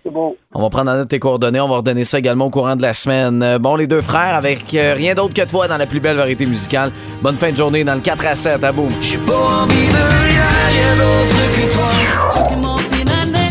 C'est 0.05 0.11
beau. 0.13 0.37
On 0.55 0.63
va 0.63 0.71
prendre 0.71 0.91
en 0.93 0.95
note 0.95 1.09
tes 1.09 1.19
coordonnées, 1.19 1.59
on 1.61 1.69
va 1.69 1.77
redonner 1.79 2.05
ça 2.05 2.19
également 2.19 2.45
au 2.47 2.51
courant 2.51 2.77
de 2.77 2.83
la 2.83 2.95
semaine. 2.95 3.43
Euh, 3.43 3.59
bon, 3.59 3.75
les 3.75 3.87
deux 3.89 4.01
frères, 4.01 4.37
avec 4.37 4.73
euh, 4.75 4.95
rien 4.95 5.15
d'autre 5.15 5.35
que 5.35 5.49
toi 5.49 5.67
dans 5.67 5.77
la 5.77 5.87
plus 5.87 5.99
belle 6.01 6.17
variété 6.17 6.47
musicale. 6.47 6.93
Bonne 7.23 7.35
fin 7.37 7.51
de 7.51 7.57
journée 7.57 7.83
dans 7.83 7.95
le 7.95 8.01
4 8.01 8.27
à 8.27 8.35
7 8.37 8.63
à 8.63 8.71
boum. 8.73 8.89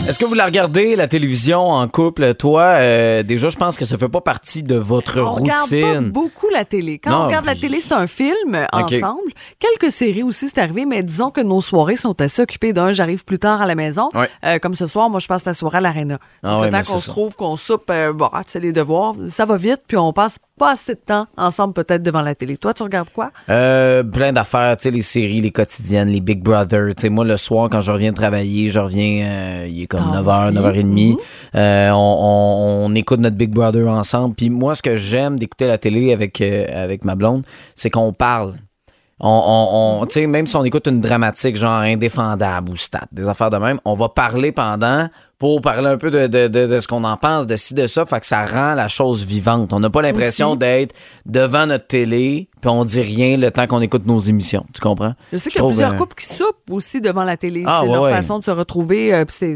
Est-ce 0.08 0.20
que 0.20 0.24
vous 0.26 0.36
la 0.36 0.46
regardez, 0.46 0.96
la 0.96 1.10
télévision, 1.10 1.68
en 1.70 1.86
couple? 1.90 2.34
Toi, 2.36 2.62
euh, 2.62 3.24
déjà, 3.24 3.50
je 3.50 3.58
pense 3.58 3.76
que 3.78 3.84
ça 3.84 3.98
fait 3.98 4.08
pas 4.08 4.22
partie 4.22 4.64
de 4.64 4.76
votre 4.76 5.20
On 5.20 5.34
regarde 5.34 5.70
pas 5.70 5.76
routine. 5.76 6.10
beaucoup 6.12 6.48
la 6.50 6.64
télé. 6.64 6.98
Quand 6.98 7.10
Non, 7.10 7.18
on 7.18 7.26
regarde 7.28 7.46
la 7.46 7.56
télé, 7.56 7.82
c'est 7.82 7.92
un 7.94 8.08
film 8.08 8.56
euh, 8.56 8.66
ensemble. 8.72 9.32
Quelques 9.60 9.92
séries 9.92 10.24
aussi, 10.24 10.48
c'est 10.48 10.60
arrivé, 10.60 10.86
mais 10.86 11.04
disons 11.04 11.30
que 11.30 11.42
nos 11.42 11.60
soirées 11.60 11.98
sont 11.98 12.20
assez 12.22 12.42
occupées. 12.42 12.72
D'un, 12.72 12.94
j'arrive 12.94 13.26
plus 13.26 13.38
tard 13.38 13.62
à 13.62 13.66
la 13.66 13.76
maison. 13.76 14.08
Ouais. 14.16 14.30
Euh, 14.46 14.60
comme 14.60 14.76
ce 14.76 14.86
soir, 14.86 15.10
moi, 15.10 15.20
je 15.20 15.28
passe 15.28 15.44
la 15.44 15.54
soirée 15.54 15.80
à 15.80 15.82
l'Arena. 15.82 16.20
Ah 16.42 16.60
ouais, 16.60 16.68
le 16.68 16.72
temps 16.72 16.78
qu'on 16.78 16.84
c'est 16.84 17.00
se 17.00 17.10
trouve, 17.10 17.36
qu'on 17.36 17.58
soupe, 17.58 17.90
euh, 17.90 18.14
bon, 18.14 18.30
tu 18.30 18.38
sais, 18.48 18.60
les 18.62 18.72
devoirs, 18.72 19.14
ça 19.28 19.44
va 19.46 19.58
vite, 19.58 19.82
puis 19.88 19.98
on 19.98 20.14
passe 20.14 20.38
pas 20.58 20.72
assez 20.72 20.96
de 20.96 21.00
temps 21.00 21.28
ensemble 21.38 21.74
peut-être 21.74 22.02
devant 22.04 22.22
la 22.22 22.36
télé. 22.36 22.58
Toi, 22.58 22.74
tu 22.74 22.84
regardes 22.84 23.10
quoi? 23.12 23.32
Euh, 23.50 24.04
plein 24.04 24.34
d'affaires, 24.34 24.76
tu 24.78 24.84
sais, 24.84 24.92
les 24.92 25.02
séries, 25.02 25.42
les 25.42 25.52
quotidiennes, 25.52 26.10
les 26.10 26.20
Big 26.22 26.42
Brother. 26.42 26.94
Tu 26.96 27.02
sais, 27.04 27.10
moi, 27.10 27.24
le 27.26 27.38
soir, 27.38 27.70
quand 27.70 27.80
je 27.80 27.92
reviens 27.92 28.14
travailler, 28.14 28.70
je 28.70 28.80
reviens, 28.80 29.26
euh, 29.28 29.68
il 29.70 29.84
est 29.84 29.88
comme 29.88 30.02
Ah, 30.12 30.22
9h, 30.22 30.48
aussi. 30.50 30.58
9h30. 30.58 31.18
Euh, 31.56 31.90
on, 31.92 31.96
on- 31.96 32.86
on 32.92 32.96
écoute 32.96 33.20
notre 33.20 33.36
Big 33.36 33.50
Brother 33.52 33.88
ensemble. 33.88 34.36
Puis 34.36 34.50
moi, 34.50 34.76
ce 34.76 34.82
que 34.82 34.98
j'aime 34.98 35.38
d'écouter 35.40 35.68
la 35.68 35.78
télé 35.78 36.12
avec, 36.14 36.42
euh, 36.42 36.66
avec 36.74 37.06
ma 37.06 37.16
blonde, 37.16 37.44
c'est 37.76 37.90
qu'on 37.90 38.14
parle. 38.14 38.56
On, 39.20 39.30
on, 39.30 40.02
on- 40.02 40.06
tu 40.06 40.14
sais, 40.14 40.28
même 40.28 40.46
si 40.46 40.56
on 40.56 40.64
écoute 40.64 40.86
une 40.88 41.02
dramatique 41.02 41.58
genre 41.58 41.80
indéfendable 41.82 42.72
ou 42.72 42.76
stat, 42.76 43.06
des 43.12 43.28
affaires 43.28 43.50
de 43.50 43.58
même, 43.58 43.80
on 43.84 43.96
va 43.96 44.10
parler 44.10 44.52
pendant 44.52 45.10
pour 45.40 45.62
parler 45.62 45.88
un 45.88 45.98
peu 45.98 46.10
de, 46.12 46.28
de, 46.28 46.48
de, 46.48 46.66
de 46.68 46.80
ce 46.80 46.88
qu'on 46.88 47.04
en 47.04 47.16
pense, 47.18 47.46
de 47.48 47.56
ci, 47.56 47.74
de 47.76 47.86
ça, 47.88 48.06
fait 48.06 48.20
que 48.20 48.26
ça 48.26 48.44
rend 48.46 48.74
la 48.74 48.88
chose 48.88 49.24
vivante. 49.24 49.72
On 49.74 49.80
n'a 49.80 49.90
pas 49.90 50.02
l'impression 50.02 50.56
d'être 50.56 50.96
devant 51.26 51.66
notre 51.68 51.88
télé 51.88 52.48
puis 52.62 52.70
on 52.70 52.86
dit 52.86 53.02
rien 53.02 53.38
le 53.38 53.52
temps 53.52 53.68
qu'on 53.68 53.82
écoute 53.82 54.06
nos 54.06 54.20
émissions. 54.20 54.66
Tu 54.74 54.82
comprends? 54.82 55.14
Je 55.32 55.38
sais 55.38 55.50
qu'il 55.50 55.62
y 55.62 55.64
a 55.64 55.68
plusieurs 55.68 55.94
euh, 55.94 55.98
couples 55.98 56.16
qui 56.16 56.26
soupent 56.26 56.72
aussi 56.72 57.02
devant 57.02 57.24
la 57.24 57.38
télé. 57.38 57.64
Ah, 57.68 57.82
c'est 57.84 57.88
ouais, 57.88 57.94
leur 57.94 58.04
ouais. 58.04 58.12
façon 58.12 58.40
de 58.40 58.44
se 58.44 58.52
retrouver. 58.52 59.14
euh, 59.14 59.26
c'est 59.30 59.56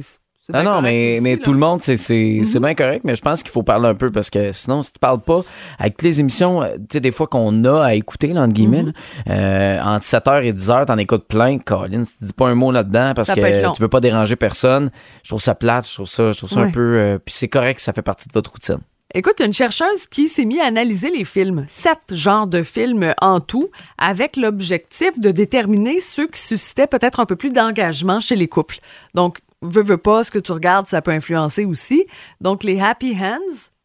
Ah 0.53 0.63
non, 0.63 0.81
mais, 0.81 1.13
aussi, 1.13 1.21
mais 1.21 1.35
là. 1.35 1.41
Tout 1.43 1.53
le 1.53 1.59
monde, 1.59 1.81
c'est 1.81 1.97
c'est 1.97 2.59
bien 2.59 2.75
correct, 2.75 3.01
mais 3.03 3.15
je 3.15 3.21
pense 3.21 3.43
qu'il 3.43 3.51
faut 3.51 3.63
parler 3.63 3.87
un 3.89 3.95
peu 3.95 4.11
parce 4.11 4.29
que 4.29 4.51
sinon, 4.51 4.83
si 4.83 4.93
tu 4.93 4.99
parles 4.99 5.21
pas, 5.21 5.41
avec 5.79 5.97
toutes 5.97 6.03
les 6.07 6.19
émissions, 6.19 6.61
euh, 6.63 6.75
tu 6.75 6.83
sais, 6.93 6.99
des 6.99 7.11
fois 7.11 7.27
qu'on 7.27 7.63
a 7.65 7.81
à 7.83 7.93
écouter, 7.93 8.27
là, 8.27 8.41
entre 8.41 8.53
guillemets, 8.53 8.83
Mhm. 8.83 8.93
là, 9.27 9.33
euh, 9.33 9.79
entre 9.95 10.05
7h 10.05 10.43
et 10.43 10.53
10h, 10.53 10.85
t'en 10.85 10.97
écoutes 10.97 11.27
plein, 11.27 11.57
Colin, 11.59 12.03
si 12.03 12.17
tu 12.17 12.25
dis 12.25 12.33
pas 12.33 12.47
un 12.47 12.55
mot 12.55 12.71
là-dedans 12.71 13.13
parce 13.15 13.27
Ça 13.27 13.35
que 13.35 13.73
tu 13.75 13.81
veux 13.81 13.87
pas 13.89 13.99
déranger 14.01 14.35
personne, 14.35 14.91
je 15.23 15.29
trouve 15.29 15.41
ça 15.41 15.55
plate, 15.55 15.87
je 15.87 15.93
trouve 15.93 16.07
ça, 16.07 16.31
je 16.31 16.37
trouve 16.37 16.49
ça 16.49 16.59
un 16.61 16.71
peu... 16.71 16.97
euh, 16.97 17.17
puis 17.23 17.33
c'est 17.33 17.47
correct, 17.47 17.79
ça 17.79 17.93
fait 17.93 18.01
partie 18.01 18.27
de 18.27 18.33
votre 18.33 18.51
routine. 18.51 18.79
Écoute, 19.13 19.41
une 19.45 19.51
chercheuse 19.51 20.07
qui 20.09 20.29
s'est 20.29 20.45
mise 20.45 20.59
à 20.61 20.67
analyser 20.67 21.09
les 21.11 21.25
films, 21.25 21.65
sept 21.67 21.97
genres 22.13 22.47
de 22.47 22.63
films 22.63 23.13
en 23.21 23.41
tout, 23.41 23.69
avec 23.97 24.37
l'objectif 24.37 25.19
de 25.19 25.31
déterminer 25.31 25.99
ceux 25.99 26.27
qui 26.27 26.39
suscitaient 26.39 26.87
peut-être 26.87 27.19
un 27.19 27.25
peu 27.25 27.35
plus 27.35 27.49
d'engagement 27.49 28.21
chez 28.21 28.37
les 28.37 28.47
couples. 28.47 28.79
Donc, 29.13 29.39
veux, 29.61 29.83
veux 29.83 29.97
pas, 29.97 30.23
ce 30.23 30.31
que 30.31 30.39
tu 30.39 30.51
regardes, 30.51 30.87
ça 30.87 31.01
peut 31.01 31.11
influencer 31.11 31.65
aussi. 31.65 32.05
Donc, 32.39 32.63
les 32.63 32.79
Happy 32.79 33.15
Hands, 33.19 33.37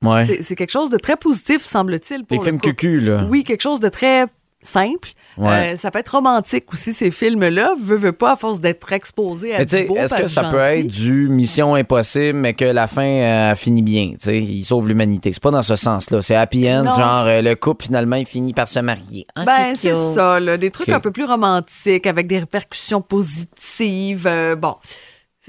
Ouais. 0.08 0.24
c'est- 0.42 0.54
quelque 0.56 0.70
chose 0.72 0.90
de 0.90 0.96
très 0.98 1.16
positif, 1.16 1.62
semble-t-il. 1.62 2.24
pour 2.24 2.34
Les 2.34 2.38
le 2.38 2.44
films 2.44 2.60
cucu, 2.60 3.00
là. 3.00 3.26
Oui, 3.30 3.44
quelque 3.44 3.62
chose 3.62 3.80
de 3.80 3.88
très 3.88 4.26
simple. 4.60 5.10
Ouais. 5.36 5.72
Euh, 5.72 5.76
ça 5.76 5.90
peut 5.90 5.98
être 5.98 6.08
romantique 6.12 6.72
aussi, 6.72 6.92
ces 6.94 7.10
films-là. 7.10 7.74
Veux, 7.78 7.96
veux 7.96 8.12
pas, 8.12 8.32
à 8.32 8.36
force 8.36 8.58
d'être 8.60 8.90
exposé 8.92 9.54
à 9.54 9.58
Mais 9.58 9.64
du 9.66 9.84
beau, 9.84 9.96
est-ce 9.96 10.14
que 10.14 10.26
ça 10.26 10.44
peut 10.44 10.58
être 10.60 10.86
du 10.86 11.28
Mission 11.28 11.74
Impossible, 11.74 12.38
mais 12.38 12.54
que 12.54 12.64
la 12.64 12.86
fin 12.86 13.04
euh, 13.06 13.54
finit 13.54 13.82
bien? 13.82 14.12
tu 14.12 14.16
sais, 14.20 14.38
Il 14.42 14.64
sauve 14.64 14.88
l'humanité. 14.88 15.30
C'est 15.32 15.42
pas 15.42 15.50
dans 15.50 15.62
ce 15.62 15.76
sens-là. 15.76 16.22
C'est 16.22 16.34
happy 16.36 16.68
end, 16.70 16.84
Non, 16.84 16.94
genre 16.96 17.26
euh, 17.26 17.42
le 17.42 17.54
couple 17.54 17.84
finalement 17.84 18.16
il 18.16 18.24
finit 18.26 18.54
par 18.54 18.66
se 18.66 18.78
marier. 18.80 19.26
Ah, 19.36 19.44
Ben, 19.44 19.74
c'est 19.74 19.92
ça, 19.94 20.40
là, 20.40 20.56
des 20.56 20.70
trucs 20.70 20.88
un 20.88 21.00
peu 21.00 21.10
plus 21.10 21.26
romantiques 21.26 22.06
avec 22.06 22.26
des 22.26 22.38
répercussions 22.38 23.02
positives. 23.02 24.26
euh, 24.26 24.56
bon. 24.56 24.74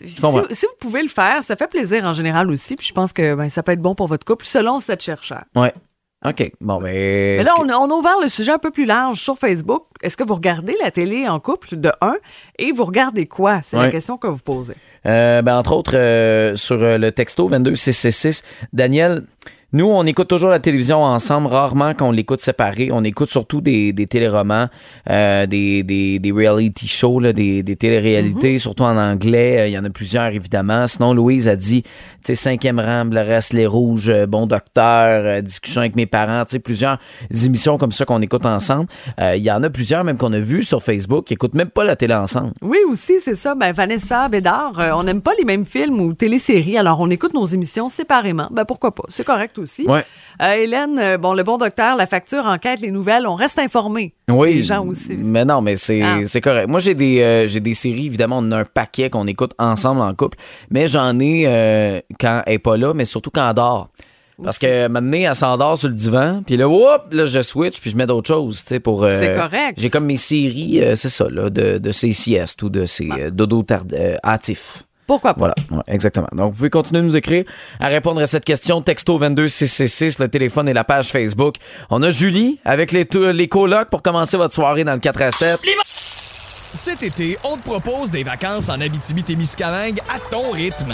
Si, 0.06 0.66
vous 0.66 0.75
pouvez 0.80 1.01
le 1.01 1.10
faire, 1.10 1.44
ça 1.44 1.56
fait 1.56 1.68
plaisir 1.68 2.06
en 2.06 2.13
général 2.13 2.50
aussi. 2.51 2.75
Puis 2.75 2.88
je 2.88 2.94
pense 2.94 3.13
que 3.13 3.36
ben, 3.36 3.50
ça 3.50 3.63
peut 3.63 3.72
être 3.72 3.82
bon 3.82 3.96
pour 3.96 4.08
votre 4.08 4.25
couple 4.25 4.46
selon 4.46 4.80
cette 4.80 5.01
chercheur. 5.01 5.44
Ouais. 5.56 5.74
OK. 6.25 6.51
Bon, 6.62 6.77
ben. 6.77 6.84
Mais 6.86 7.36
est-ce 7.38 7.46
là, 7.46 7.54
on, 7.60 7.70
a- 7.70 7.75
on 7.77 7.89
a 7.92 7.94
ouvert 7.94 8.20
le 8.22 8.27
sujet 8.27 8.51
un 8.51 8.58
peu 8.58 8.72
plus 8.72 8.86
large 8.86 9.22
sur 9.22 9.38
Facebook. 9.38 9.84
Est-ce 10.01 10.18
que 10.18 10.24
vous 10.24 10.34
regardez 10.34 10.75
la 10.84 10.89
télé 10.89 11.27
en 11.27 11.39
couple 11.39 11.77
de 11.77 11.92
un? 12.01 12.16
Et 12.58 12.72
vous 12.72 12.86
regardez 12.86 13.27
quoi? 13.27 13.62
C'est 13.62 13.77
la 13.77 13.92
question 13.92 14.18
que 14.18 14.27
vous 14.27 14.42
posez. 14.42 14.74
Euh, 15.06 15.42
ben, 15.44 15.56
entre 15.58 15.74
autres, 15.74 15.96
euh, 15.96 16.56
sur 16.56 16.82
euh, 16.82 16.98
le 16.98 17.12
texto 17.12 17.48
22666, 17.50 18.44
Daniel, 18.74 19.24
nous, 19.74 19.86
on 19.86 20.05
écoute 20.05 20.29
toujours 20.29 20.50
la 20.50 20.59
télévision 20.59 21.03
ensemble, 21.03 21.47
rarement 21.47 21.93
qu'on 21.93 22.12
l'écoute 22.12 22.39
séparé. 22.39 22.89
On 22.93 23.03
écoute 23.03 23.29
surtout 23.29 23.59
des, 23.59 23.91
des 23.91 24.07
téléromans, 24.07 24.67
euh, 25.09 25.45
des, 25.45 25.83
des, 25.83 26.19
des 26.19 26.31
reality 26.31 26.88
shows, 26.88 27.19
là, 27.19 27.33
des, 27.33 27.63
des 27.63 27.75
téléréalités, 27.75 28.59
surtout 28.59 28.83
en 28.83 28.95
anglais. 28.97 29.59
Euh, 29.59 29.67
Il 29.67 29.74
y 29.74 29.77
en 29.77 29.83
a 29.83 29.89
plusieurs, 29.89 30.27
évidemment. 30.27 30.88
Sinon, 30.88 31.13
Louise 31.13 31.50
a 31.50 31.57
dit, 31.57 31.83
sais, 32.27 32.36
cinquième 32.36 32.79
rang, 32.79 33.05
le 33.05 33.22
reste, 33.22 33.53
les 33.53 33.65
rouges, 33.67 34.10
euh, 34.10 34.25
bon 34.25 34.46
docteur, 34.48 35.24
euh, 35.25 35.41
discussion 35.41 35.81
avec 35.81 35.96
mes 35.96 36.05
parents, 36.05 36.43
tu 36.46 36.51
sais, 36.51 36.60
plusieurs 36.60 36.98
émissions 37.46 37.77
comme 37.77 37.91
ça 37.91 38.05
qu'on 38.05 38.22
écoute 38.22 38.46
ensemble. 38.46 38.88
Euh, 39.19 39.36
Il 39.36 39.43
y 39.43 39.51
en 39.51 39.63
a 39.63 39.69
plusieurs, 39.69 40.03
même 40.03 40.17
qu'on 40.17 40.34
a 40.34 40.39
vu 40.39 40.63
sur 40.63 40.81
Facebook, 40.84 41.25
qui 41.25 41.34
écoutent 41.34 41.55
même 41.55 41.69
pas 41.69 41.84
la 41.84 41.96
télé 41.96 42.13
ensemble. 42.13 42.51
Oui, 42.62 42.77
aussi, 42.89 43.19
c'est 43.19 43.36
ça. 43.36 43.55
Ben, 43.55 43.72
Vanessa 43.72 44.27
Bédard, 44.29 44.74
on 44.96 45.03
n'aime 45.03 45.22
pas 45.22 45.31
les 45.38 45.46
mêmes 45.46 45.65
films 45.65 46.00
ou 46.01 46.13
téléséries, 46.13 46.77
alors 46.77 47.00
on 47.00 47.10
écoute 47.10 47.34
nos 47.34 47.46
émissions 47.46 47.89
séparément. 47.89 48.48
Ben, 48.51 48.65
pourquoi 48.65 48.93
pas? 48.93 49.03
C'est 49.10 49.24
correct 49.25 49.57
aussi. 49.57 49.86
Ouais. 49.88 50.03
Euh, 50.41 50.53
Hélène, 50.53 51.17
bon, 51.17 51.34
le 51.34 51.43
bon 51.43 51.57
docteur, 51.57 51.96
la 51.96 52.05
facture, 52.07 52.46
enquête, 52.46 52.81
les 52.81 52.91
nouvelles, 52.91 53.27
on 53.27 53.36
reste 53.36 53.60
informé. 53.60 54.13
Oui. 54.29 54.55
Les 54.55 54.63
gens 54.63 54.86
aussi. 54.86 55.15
Mais 55.17 55.46
non, 55.46 55.62
mais 55.62 55.75
c'est 55.77 56.01
Ah. 56.01 56.19
correct. 56.41 56.67
Moi, 56.67 56.79
j'ai 56.79 56.93
des, 56.96 57.22
euh, 57.22 57.48
j'ai 57.48 57.60
des 57.62 57.74
séries, 57.74 58.07
évidemment, 58.07 58.39
on 58.39 58.51
a 58.51 58.60
un 58.60 58.65
paquet 58.65 59.10
qu'on 59.10 59.25
écoute 59.27 59.53
ensemble 59.57 60.01
en 60.01 60.13
couple, 60.13 60.38
mais 60.69 60.88
j'en 60.88 61.17
ai 61.19 61.43
euh, 61.48 62.00
quand 62.19 62.43
elle 62.45 62.53
n'est 62.53 62.59
pas 62.59 62.77
là, 62.77 62.93
mais 62.93 63.05
surtout 63.05 63.29
quand 63.31 63.47
elle 63.47 63.55
dort. 63.55 63.89
Parce 64.43 64.59
que 64.59 64.88
maintenant, 64.88 65.17
elle 65.17 65.36
s'endort 65.36 65.79
sur 65.79 65.88
le 65.88 65.95
divan, 65.95 66.43
puis 66.45 66.57
là, 66.57 66.67
whoop, 66.69 67.12
là, 67.12 67.25
je 67.25 67.41
switch, 67.41 67.81
puis 67.81 67.89
je 67.89 67.97
mets 67.97 68.05
d'autres 68.05 68.27
choses, 68.27 68.63
tu 68.63 68.69
sais, 68.75 68.79
pour... 68.79 69.03
euh, 69.03 69.09
C'est 69.09 69.33
correct. 69.36 69.74
J'ai 69.77 69.89
comme 69.89 70.05
mes 70.05 70.17
séries, 70.17 70.79
euh, 70.83 70.95
c'est 70.95 71.09
ça, 71.09 71.27
là, 71.27 71.50
de, 71.50 71.79
de 71.79 71.91
ces 71.91 72.12
siestes 72.12 72.62
ou 72.62 72.69
de 72.69 72.86
ces 72.86 73.09
euh, 73.09 73.31
dodo 73.31 73.63
tard- 73.63 73.86
euh, 73.93 74.15
hâtifs. 74.24 74.83
Pourquoi 75.07 75.33
pas? 75.33 75.39
Voilà, 75.39 75.55
ouais, 75.71 75.81
exactement. 75.88 76.27
Donc, 76.33 76.51
vous 76.51 76.57
pouvez 76.57 76.69
continuer 76.69 77.01
de 77.01 77.07
nous 77.07 77.17
écrire 77.17 77.45
à 77.79 77.88
répondre 77.88 78.21
à 78.21 78.27
cette 78.27 78.45
question. 78.45 78.81
Texto 78.83 79.17
22666, 79.17 80.19
le 80.19 80.27
téléphone 80.27 80.69
et 80.69 80.74
la 80.74 80.83
page 80.83 81.07
Facebook. 81.07 81.55
On 81.89 82.03
a 82.03 82.12
Julie 82.12 82.59
avec 82.63 82.91
les, 82.91 83.07
les 83.33 83.47
colocs 83.47 83.89
pour 83.89 84.03
commencer 84.03 84.38
votre 84.38 84.53
soirée 84.53 84.83
dans 84.83 84.93
le 84.93 85.00
4 85.00 85.21
à 85.24 85.31
7. 85.31 85.59
Cet 85.83 87.01
été, 87.01 87.38
on 87.43 87.55
te 87.57 87.63
propose 87.63 88.12
des 88.12 88.24
vacances 88.24 88.69
en 88.69 88.79
Abitibi-Témiscamingue 88.81 90.00
à 90.13 90.19
ton 90.29 90.51
rythme. 90.51 90.93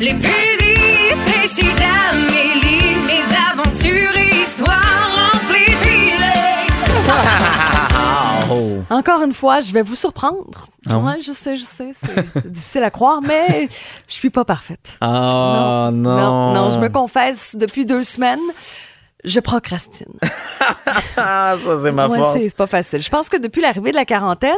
Les 0.00 0.14
péripéties 0.14 1.74
d'Amélie. 1.74 2.94
Mes 3.06 3.24
aventures 3.52 4.16
et 4.16 4.42
histoires 4.42 5.32
remplies 5.32 5.66
de 5.66 5.76
filets. 5.76 6.66
Oh. 8.50 8.82
Encore 8.90 9.22
une 9.22 9.32
fois, 9.32 9.60
je 9.60 9.72
vais 9.72 9.82
vous 9.82 9.96
surprendre. 9.96 10.68
Ah 10.88 10.98
Ouais, 10.98 11.20
je 11.20 11.32
sais, 11.32 11.56
je 11.56 11.64
sais, 11.64 11.90
c'est 11.92 12.24
c'est 12.34 12.50
difficile 12.52 12.84
à 12.84 12.90
croire, 12.90 13.20
mais 13.20 13.68
je 14.06 14.14
suis 14.14 14.30
pas 14.30 14.44
parfaite. 14.44 14.96
Ah, 15.00 15.90
non. 15.92 16.16
non, 16.16 16.54
non, 16.54 16.70
je 16.70 16.78
me 16.78 16.88
confesse 16.88 17.56
depuis 17.58 17.84
deux 17.84 18.04
semaines. 18.04 18.38
Je 19.26 19.40
procrastine. 19.40 20.12
Ça, 21.16 21.56
c'est 21.82 21.92
ma 21.92 22.08
Ouais, 22.08 22.18
force. 22.18 22.38
c'est 22.38 22.56
pas 22.56 22.66
facile. 22.66 23.02
Je 23.02 23.10
pense 23.10 23.28
que 23.28 23.36
depuis 23.36 23.60
l'arrivée 23.60 23.90
de 23.90 23.96
la 23.96 24.04
quarantaine, 24.04 24.54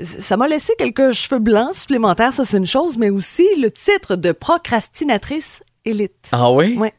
ça 0.00 0.36
m'a 0.36 0.46
laissé 0.46 0.72
quelques 0.78 1.12
cheveux 1.12 1.40
blancs 1.40 1.74
supplémentaires, 1.74 2.32
ça 2.32 2.44
c'est 2.44 2.58
une 2.58 2.66
chose, 2.66 2.96
mais 2.98 3.10
aussi 3.10 3.48
le 3.60 3.70
titre 3.70 4.16
de 4.16 4.32
procrastinatrice 4.32 5.62
élite. 5.84 6.28
Ah 6.32 6.50
oui? 6.52 6.76
Ouais. 6.78 6.92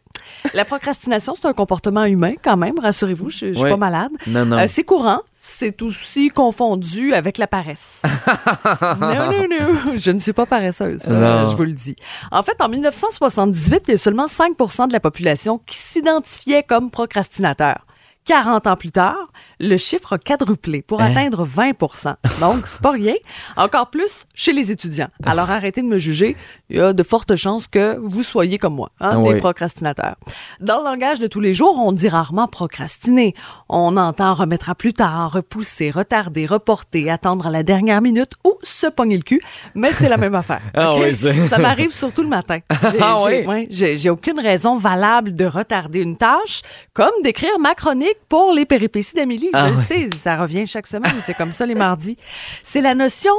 La 0.54 0.66
procrastination, 0.66 1.34
c'est 1.36 1.48
un 1.48 1.54
comportement 1.54 2.04
humain 2.06 2.32
quand 2.44 2.58
même, 2.58 2.80
rassurez-vous, 2.80 3.30
je, 3.30 3.48
je 3.48 3.54
suis 3.54 3.63
Oui. 3.63 3.70
pas 3.70 3.78
malade. 3.78 4.12
Non, 4.28 4.46
non. 4.46 4.58
Euh, 4.58 4.66
c'est 4.68 4.84
courant, 4.84 5.20
c'est 5.32 5.82
aussi 5.82 6.30
confondu 6.30 7.13
avec 7.13 7.38
la 7.38 7.48
paresse. 7.48 8.04
non, 9.00 9.32
non, 9.32 9.48
non, 9.50 9.98
je 9.98 10.12
ne 10.12 10.20
suis 10.20 10.34
pas 10.34 10.46
paresseuse, 10.46 11.06
Non. 11.08 11.50
je 11.51 11.56
vous 11.56 11.63
le 11.63 11.74
dis. 11.74 11.96
En 12.32 12.44
fait, 12.44 12.60
en 12.62 12.70
1978, 12.70 13.84
il 13.88 13.92
y 13.92 13.94
a 13.96 13.98
seulement 13.98 14.25
5% 14.28 14.88
de 14.88 14.94
la 14.94 15.00
population 15.00 15.60
qui 15.66 15.78
s'identifiait 15.78 16.63
comme 16.63 16.92
procrastinateur. 16.92 17.86
40 18.25 18.68
ans 18.68 18.75
plus 18.75 18.92
tard, 18.92 19.32
le 19.62 19.77
chiffre 19.77 20.13
a 20.13 20.18
quadruplé 20.18 20.82
pour 20.82 21.01
atteindre 21.01 21.46
20% 21.46 22.15
Donc, 22.39 22.65
c'est 22.65 22.82
pas 22.82 22.91
rien. 22.91 23.13
Encore 23.58 23.89
plus 23.89 24.25
chez 24.34 24.51
les 24.53 24.72
étudiants. 24.72 25.08
Alors, 25.24 25.50
arrêtez 25.51 25.82
de 25.82 25.88
me 25.88 26.00
juger. 26.00 26.36
Il 26.70 26.77
y 26.77 26.80
a 26.80 26.94
de 26.94 27.03
fortes 27.03 27.36
chances 27.36 27.68
que 27.68 27.98
vous 27.98 28.24
soyez 28.24 28.58
comme 28.58 28.75
moi, 28.75 28.89
hein, 29.00 29.18
Oui. 29.22 29.34
des 29.34 29.39
procrastinateurs. 29.39 30.15
Dans 30.60 30.80
le 30.80 30.86
langage 30.86 31.20
de 31.20 31.27
tous 31.27 31.39
les 31.41 31.53
jours, 31.53 31.75
on 31.77 31.91
dit 31.91 32.10
rarement 32.10 32.48
procrastiner. 32.48 33.36
On 33.70 33.96
entend 33.98 34.34
remettre 34.34 34.70
à 34.70 34.75
plus 34.75 34.94
tard, 34.94 35.32
repousser, 35.34 35.91
retarder, 35.91 36.46
reporter, 36.46 37.10
attendre 37.10 37.48
à 37.48 37.51
la 37.51 37.63
dernière 37.63 38.01
minute 38.01 38.32
ou 38.44 38.56
se 38.63 38.88
pogner 38.88 39.18
le 39.18 39.24
cul. 39.24 39.41
Mais 39.75 39.91
c'est 39.94 40.10
la 40.10 40.18
même 40.18 40.36
affaire. 40.36 40.62
Ah 40.74 40.96
oui, 40.96 41.13
Ça 41.13 41.58
m'arrive 41.60 41.91
surtout 41.91 42.24
le 42.24 42.30
matin. 42.30 42.60
J'ai- 42.91 42.98
Ah 43.01 43.15
oui? 43.27 43.46
ouais, 43.46 44.10
aucune 44.10 44.39
raison 44.39 44.75
valable 44.75 45.36
de 45.36 45.46
retarder 45.46 46.01
une 46.01 46.18
tâche, 46.18 46.62
comme 46.94 47.12
d'écrire 47.24 47.60
ma 47.60 47.75
chronique 47.75 48.18
pour 48.27 48.51
les 48.53 48.65
péripéties 48.65 49.13
d'Amélie. 49.15 49.50
Ah 49.53 49.67
je 49.67 49.72
le 49.72 49.79
sais, 49.79 50.10
ça 50.17 50.38
revient 50.38 50.65
chaque 50.67 50.88
semaine, 50.88 51.15
c'est 51.25 51.34
comme 51.34 51.51
ça 51.51 51.65
les 51.65 51.75
mardis. 51.75 52.17
C'est 52.63 52.81
la 52.81 52.96
notion 52.96 53.34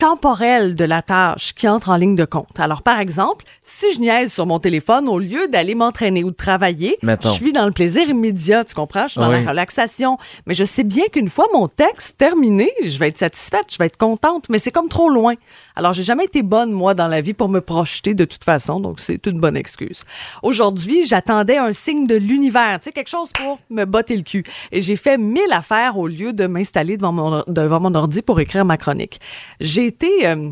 temporelle 0.00 0.74
de 0.74 0.84
la 0.84 1.02
tâche 1.02 1.52
qui 1.54 1.68
entre 1.68 1.90
en 1.90 1.96
ligne 1.96 2.16
de 2.16 2.24
compte. 2.24 2.58
Alors, 2.58 2.82
par 2.82 2.98
exemple, 3.00 3.44
si 3.62 3.92
je 3.92 4.00
niaise 4.00 4.32
sur 4.32 4.46
mon 4.46 4.58
téléphone, 4.58 5.06
au 5.08 5.18
lieu 5.18 5.46
d'aller 5.48 5.74
m'entraîner 5.74 6.24
ou 6.24 6.30
de 6.30 6.36
travailler, 6.36 6.96
Mettons. 7.02 7.28
je 7.28 7.34
suis 7.34 7.52
dans 7.52 7.66
le 7.66 7.70
plaisir 7.70 8.08
immédiat, 8.08 8.64
tu 8.64 8.74
comprends? 8.74 9.02
Je 9.06 9.12
suis 9.12 9.20
dans 9.20 9.28
Oui. 9.30 9.44
la 9.44 9.50
relaxation. 9.50 10.16
Mais 10.46 10.54
je 10.54 10.64
sais 10.64 10.84
bien 10.84 11.04
qu'une 11.12 11.28
fois 11.28 11.44
mon 11.52 11.68
texte 11.68 12.16
terminé, 12.16 12.70
je 12.82 12.98
vais 12.98 13.08
être 13.08 13.18
satisfaite, 13.18 13.66
je 13.70 13.76
vais 13.76 13.86
être 13.86 13.98
contente, 13.98 14.48
mais 14.48 14.58
c'est 14.58 14.70
comme 14.70 14.88
trop 14.88 15.10
loin. 15.10 15.34
Alors, 15.76 15.92
j'ai 15.92 16.02
jamais 16.02 16.24
été 16.24 16.42
bonne, 16.42 16.72
moi, 16.72 16.94
dans 16.94 17.06
la 17.08 17.20
vie 17.20 17.34
pour 17.34 17.50
me 17.50 17.60
projeter 17.60 18.14
de 18.14 18.24
toute 18.24 18.42
façon, 18.42 18.80
donc 18.80 19.00
c'est 19.00 19.26
une 19.26 19.38
bonne 19.38 19.56
excuse. 19.56 20.04
Aujourd'hui, 20.42 21.04
j'attendais 21.06 21.58
un 21.58 21.74
signe 21.74 22.06
de 22.06 22.16
l'univers, 22.16 22.80
tu 22.80 22.86
sais, 22.86 22.92
quelque 22.92 23.08
chose 23.10 23.30
pour 23.38 23.58
me 23.68 23.84
botter 23.84 24.16
le 24.16 24.22
cul. 24.22 24.44
Et 24.72 24.80
j'ai 24.80 24.96
fait 24.96 25.18
mille 25.18 25.52
affaires 25.52 25.98
au 25.98 26.06
lieu 26.06 26.32
de 26.32 26.46
m'installer 26.46 26.96
devant 26.96 27.12
mon, 27.12 27.44
devant 27.48 27.80
mon 27.80 27.94
ordi 27.94 28.22
pour 28.22 28.40
écrire 28.40 28.64
ma 28.64 28.78
chronique. 28.78 29.20
J'ai 29.60 29.89
été 29.90 30.26
euh, 30.26 30.48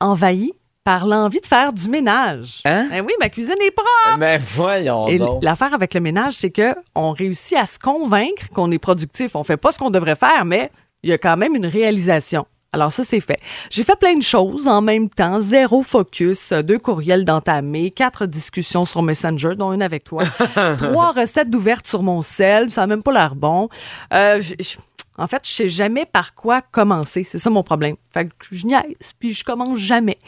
envahie 0.00 0.52
par 0.84 1.06
l'envie 1.06 1.40
de 1.40 1.46
faire 1.46 1.72
du 1.72 1.88
ménage. 1.88 2.60
Hein? 2.66 2.88
Eh 2.94 3.00
oui, 3.00 3.12
ma 3.18 3.28
cuisine 3.30 3.54
est 3.66 3.70
propre. 3.70 4.18
Mais 4.18 4.38
voyons 4.38 5.08
Et 5.08 5.16
donc. 5.18 5.42
l'affaire 5.42 5.72
avec 5.72 5.94
le 5.94 6.00
ménage, 6.00 6.34
c'est 6.34 6.50
que 6.50 6.74
on 6.94 7.12
réussit 7.12 7.56
à 7.56 7.64
se 7.66 7.78
convaincre 7.78 8.48
qu'on 8.54 8.70
est 8.70 8.78
productif. 8.78 9.34
On 9.34 9.44
fait 9.44 9.56
pas 9.56 9.72
ce 9.72 9.78
qu'on 9.78 9.90
devrait 9.90 10.14
faire, 10.16 10.44
mais 10.44 10.70
il 11.02 11.08
y 11.08 11.12
a 11.14 11.18
quand 11.18 11.36
même 11.38 11.54
une 11.54 11.66
réalisation. 11.66 12.46
Alors 12.74 12.90
ça, 12.92 13.04
c'est 13.04 13.20
fait. 13.20 13.38
J'ai 13.70 13.84
fait 13.84 13.96
plein 13.96 14.16
de 14.16 14.22
choses 14.22 14.66
en 14.66 14.82
même 14.82 15.08
temps. 15.08 15.40
Zéro 15.40 15.82
focus, 15.84 16.52
deux 16.52 16.78
courriels 16.80 17.24
d'entamés, 17.24 17.90
quatre 17.92 18.26
discussions 18.26 18.84
sur 18.84 19.00
Messenger, 19.00 19.54
dont 19.56 19.72
une 19.72 19.80
avec 19.80 20.02
toi. 20.04 20.24
Trois 20.78 21.12
recettes 21.12 21.48
d'ouvertes 21.50 21.86
sur 21.86 22.02
mon 22.02 22.20
sel, 22.20 22.70
ça 22.70 22.80
n'a 22.82 22.88
même 22.88 23.02
pas 23.04 23.12
l'air 23.12 23.36
bon. 23.36 23.68
Euh, 24.12 24.40
j- 24.40 24.56
j- 24.58 24.76
en 25.16 25.26
fait, 25.26 25.42
je 25.44 25.50
sais 25.50 25.68
jamais 25.68 26.06
par 26.06 26.34
quoi 26.34 26.60
commencer. 26.60 27.24
C'est 27.24 27.38
ça 27.38 27.50
mon 27.50 27.62
problème. 27.62 27.96
Fait 28.12 28.26
que 28.26 28.32
je 28.50 28.66
niaise, 28.66 29.12
puis 29.18 29.32
je 29.32 29.44
commence 29.44 29.78
jamais. 29.78 30.18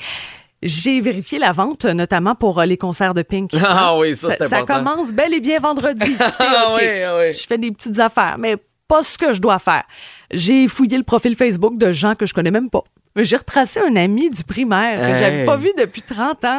J'ai 0.62 1.00
vérifié 1.00 1.38
la 1.38 1.52
vente, 1.52 1.84
notamment 1.84 2.34
pour 2.34 2.58
euh, 2.58 2.64
les 2.66 2.78
concerts 2.78 3.14
de 3.14 3.22
Pink. 3.22 3.50
Ah 3.62 3.96
oui, 3.98 4.16
ça, 4.16 4.30
c'est 4.38 4.48
Ça 4.48 4.62
commence 4.62 5.12
bel 5.12 5.34
et 5.34 5.40
bien 5.40 5.60
vendredi. 5.60 6.16
Ah 6.38 6.74
oui, 6.76 7.02
ah 7.02 7.18
oui. 7.18 7.32
Je 7.32 7.46
fais 7.46 7.58
des 7.58 7.70
petites 7.70 7.98
affaires, 7.98 8.36
mais 8.38 8.56
pas 8.88 9.02
ce 9.02 9.18
que 9.18 9.32
je 9.32 9.40
dois 9.40 9.58
faire. 9.58 9.84
J'ai 10.30 10.66
fouillé 10.68 10.96
le 10.96 11.04
profil 11.04 11.36
Facebook 11.36 11.76
de 11.76 11.92
gens 11.92 12.14
que 12.14 12.24
je 12.26 12.32
connais 12.34 12.50
même 12.50 12.70
pas. 12.70 12.84
Mais 13.16 13.24
J'ai 13.24 13.36
retracé 13.36 13.80
un 13.80 13.96
ami 13.96 14.28
du 14.28 14.44
primaire 14.44 15.00
que 15.00 15.18
j'avais 15.18 15.44
pas 15.44 15.56
vu 15.56 15.70
depuis 15.76 16.02
30 16.02 16.44
ans. 16.44 16.58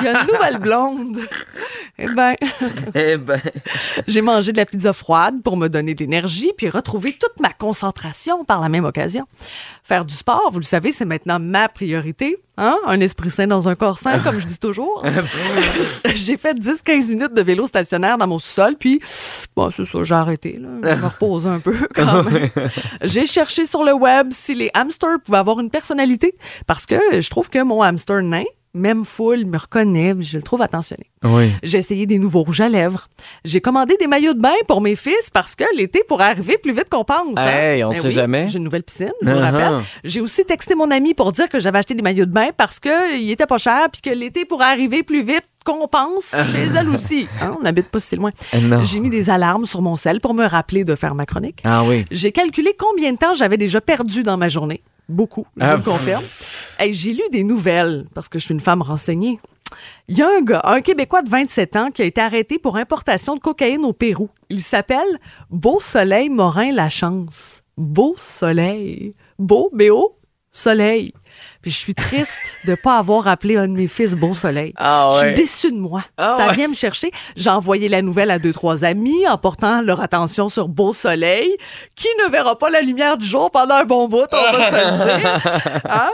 Il 0.00 0.04
y 0.04 0.08
a 0.08 0.22
une 0.22 0.26
nouvelle 0.32 0.58
blonde. 0.58 1.18
Eh 1.98 2.06
ben, 2.06 2.34
Eh 2.94 3.16
ben, 3.16 3.40
j'ai 4.06 4.22
mangé 4.22 4.52
de 4.52 4.56
la 4.56 4.64
pizza 4.66 4.92
froide 4.92 5.42
pour 5.42 5.56
me 5.56 5.68
donner 5.68 5.94
de 5.94 6.00
l'énergie 6.00 6.52
puis 6.56 6.70
retrouver 6.70 7.12
toute 7.12 7.40
ma 7.40 7.52
concentration 7.52 8.44
par 8.44 8.60
la 8.60 8.68
même 8.68 8.84
occasion. 8.84 9.26
Faire 9.82 10.04
du 10.04 10.14
sport, 10.14 10.48
vous 10.50 10.60
le 10.60 10.64
savez, 10.64 10.92
c'est 10.92 11.04
maintenant 11.04 11.38
ma 11.38 11.68
priorité. 11.68 12.38
Hein? 12.60 12.76
Un 12.86 13.00
esprit 13.00 13.30
sain 13.30 13.46
dans 13.46 13.68
un 13.68 13.76
corps 13.76 13.98
sain, 13.98 14.18
comme 14.18 14.40
je 14.40 14.46
dis 14.46 14.58
toujours. 14.58 15.06
j'ai 16.12 16.36
fait 16.36 16.58
10-15 16.58 17.08
minutes 17.08 17.32
de 17.32 17.40
vélo 17.40 17.66
stationnaire 17.66 18.18
dans 18.18 18.26
mon 18.26 18.40
sous-sol, 18.40 18.74
puis 18.76 19.00
bon, 19.54 19.70
c'est 19.70 19.84
ça, 19.84 20.02
j'ai 20.02 20.14
arrêté. 20.14 20.58
Là. 20.60 20.68
Je 20.82 21.00
me 21.00 21.06
repose 21.06 21.46
un 21.46 21.60
peu 21.60 21.76
quand 21.94 22.24
même. 22.24 22.50
j'ai 23.02 23.26
cherché 23.26 23.64
sur 23.64 23.84
le 23.84 23.92
web 23.92 24.28
si 24.32 24.56
les 24.56 24.70
hamsters 24.74 25.20
pouvaient 25.24 25.38
avoir 25.38 25.60
une 25.60 25.70
personnalité, 25.70 26.36
parce 26.66 26.84
que 26.84 26.96
je 27.20 27.30
trouve 27.30 27.48
que 27.48 27.62
mon 27.62 27.80
hamster 27.80 28.22
nain, 28.22 28.44
même 28.74 29.04
full, 29.04 29.44
me 29.46 29.56
reconnaît, 29.58 30.14
je 30.20 30.36
le 30.36 30.42
trouve 30.42 30.62
attentionné. 30.62 31.04
oui. 31.24 31.50
J'ai 31.62 31.78
essayé 31.78 32.06
des 32.06 32.18
nouveaux 32.18 32.42
rouges 32.42 32.60
à 32.60 32.68
lèvres. 32.68 33.08
J'ai 33.44 33.60
commandé 33.60 33.96
des 33.98 34.06
maillots 34.06 34.34
de 34.34 34.40
bain 34.40 34.54
pour 34.68 34.80
mes 34.80 34.94
fils 34.94 35.30
parce 35.32 35.54
que 35.54 35.64
l'été 35.76 36.02
pourrait 36.06 36.24
arriver 36.26 36.58
plus 36.58 36.72
vite 36.72 36.88
qu'on 36.90 37.04
pense. 37.04 37.36
hein. 37.38 37.46
Hey, 37.46 37.84
on 37.84 37.90
Ben 37.90 38.00
sait 38.00 38.08
oui, 38.08 38.12
jamais. 38.14 38.48
J'ai 38.48 38.58
une 38.58 38.64
nouvelle 38.64 38.82
piscine, 38.84 39.12
je 39.22 39.30
vous 39.30 39.36
Uh-huh. 39.38 39.40
rappelle. 39.40 39.82
J'ai 40.04 40.20
aussi 40.20 40.44
texté 40.44 40.74
mon 40.74 40.90
ami 40.90 41.14
pour 41.14 41.32
dire 41.32 41.48
que 41.48 41.58
j'avais 41.58 41.78
acheté 41.78 41.94
des 41.94 42.02
maillots 42.02 42.26
de 42.26 42.32
bain 42.32 42.48
parce 42.56 42.78
qu'il 42.80 43.30
était 43.30 43.46
pas 43.46 43.58
cher 43.58 43.86
puis 43.92 44.00
que 44.02 44.10
l'été 44.10 44.44
pourrait 44.44 44.66
arriver 44.66 45.02
plus 45.02 45.22
vite 45.22 45.42
qu'on 45.64 45.86
pense 45.88 46.34
chez 46.52 46.68
elle 46.76 46.88
aussi. 46.90 47.26
Hein, 47.42 47.54
on 47.58 47.62
n'habite 47.62 47.88
pas 47.88 48.00
si 48.00 48.16
loin. 48.16 48.30
Eh. 48.52 48.58
J'ai 48.84 49.00
mis 49.00 49.10
des 49.10 49.28
alarmes 49.30 49.64
sur 49.66 49.82
mon 49.82 49.96
sel 49.96 50.20
pour 50.20 50.34
me 50.34 50.44
rappeler 50.46 50.84
de 50.84 50.94
faire 50.94 51.14
ma 51.14 51.24
chronique. 51.26 51.60
Ah 51.64 51.84
oui. 51.84 52.04
J'ai 52.10 52.32
calculé 52.32 52.74
combien 52.78 53.12
de 53.12 53.18
temps 53.18 53.34
j'avais 53.34 53.56
déjà 53.56 53.80
perdu 53.80 54.22
dans 54.22 54.36
ma 54.36 54.48
journée. 54.48 54.82
Beaucoup, 55.08 55.46
je 55.56 55.62
Ah, 55.64 55.76
le 55.76 55.82
confirme. 55.82 56.22
Hey, 56.78 56.92
j'ai 56.92 57.12
lu 57.12 57.22
des 57.32 57.42
nouvelles 57.44 58.04
parce 58.14 58.28
que 58.28 58.38
je 58.38 58.44
suis 58.44 58.54
une 58.54 58.60
femme 58.60 58.82
renseignée. 58.82 59.38
Il 60.08 60.16
y 60.16 60.22
a 60.22 60.28
un 60.28 60.42
gars, 60.42 60.62
un 60.64 60.80
Québécois 60.80 61.22
de 61.22 61.28
27 61.30 61.76
ans, 61.76 61.90
qui 61.90 62.02
a 62.02 62.04
été 62.04 62.20
arrêté 62.20 62.58
pour 62.58 62.76
importation 62.76 63.34
de 63.36 63.40
cocaïne 63.40 63.84
au 63.84 63.92
Pérou. 63.92 64.30
Il 64.48 64.62
s'appelle 64.62 65.18
Beau 65.50 65.78
Soleil 65.80 66.28
Morin 66.30 66.72
Lachance. 66.72 67.62
Beau 67.76 68.14
Soleil. 68.16 69.14
Beau, 69.38 69.70
B-O, 69.72 70.16
Soleil. 70.50 71.12
Puis 71.62 71.70
je 71.70 71.76
suis 71.76 71.94
triste 71.94 72.58
de 72.66 72.74
pas 72.74 72.98
avoir 72.98 73.28
appelé 73.28 73.56
un 73.56 73.68
de 73.68 73.72
mes 73.72 73.88
fils 73.88 74.14
Beau 74.14 74.34
Soleil. 74.34 74.72
Ah 74.76 75.10
Je 75.14 75.18
suis 75.26 75.34
déçue 75.34 75.72
de 75.72 75.78
moi. 75.78 76.02
Ah 76.16 76.34
Ça 76.36 76.48
ouais. 76.48 76.54
vient 76.54 76.68
me 76.68 76.74
chercher. 76.74 77.10
J'ai 77.36 77.50
envoyé 77.50 77.88
la 77.88 78.02
nouvelle 78.02 78.30
à 78.30 78.38
deux, 78.38 78.52
trois 78.52 78.84
amis 78.84 79.26
en 79.28 79.38
portant 79.38 79.80
leur 79.82 80.00
attention 80.00 80.48
sur 80.48 80.68
Beau 80.68 80.92
Soleil, 80.92 81.50
qui 81.96 82.08
ne 82.24 82.30
verra 82.30 82.56
pas 82.58 82.70
la 82.70 82.80
lumière 82.80 83.18
du 83.18 83.26
jour 83.26 83.50
pendant 83.50 83.74
un 83.76 83.84
bon 83.84 84.08
bout, 84.08 84.26
on 84.32 84.52
va 84.52 84.70
se 84.70 84.74
le 84.74 85.18
dire. 85.20 85.40
Hein? 85.90 86.10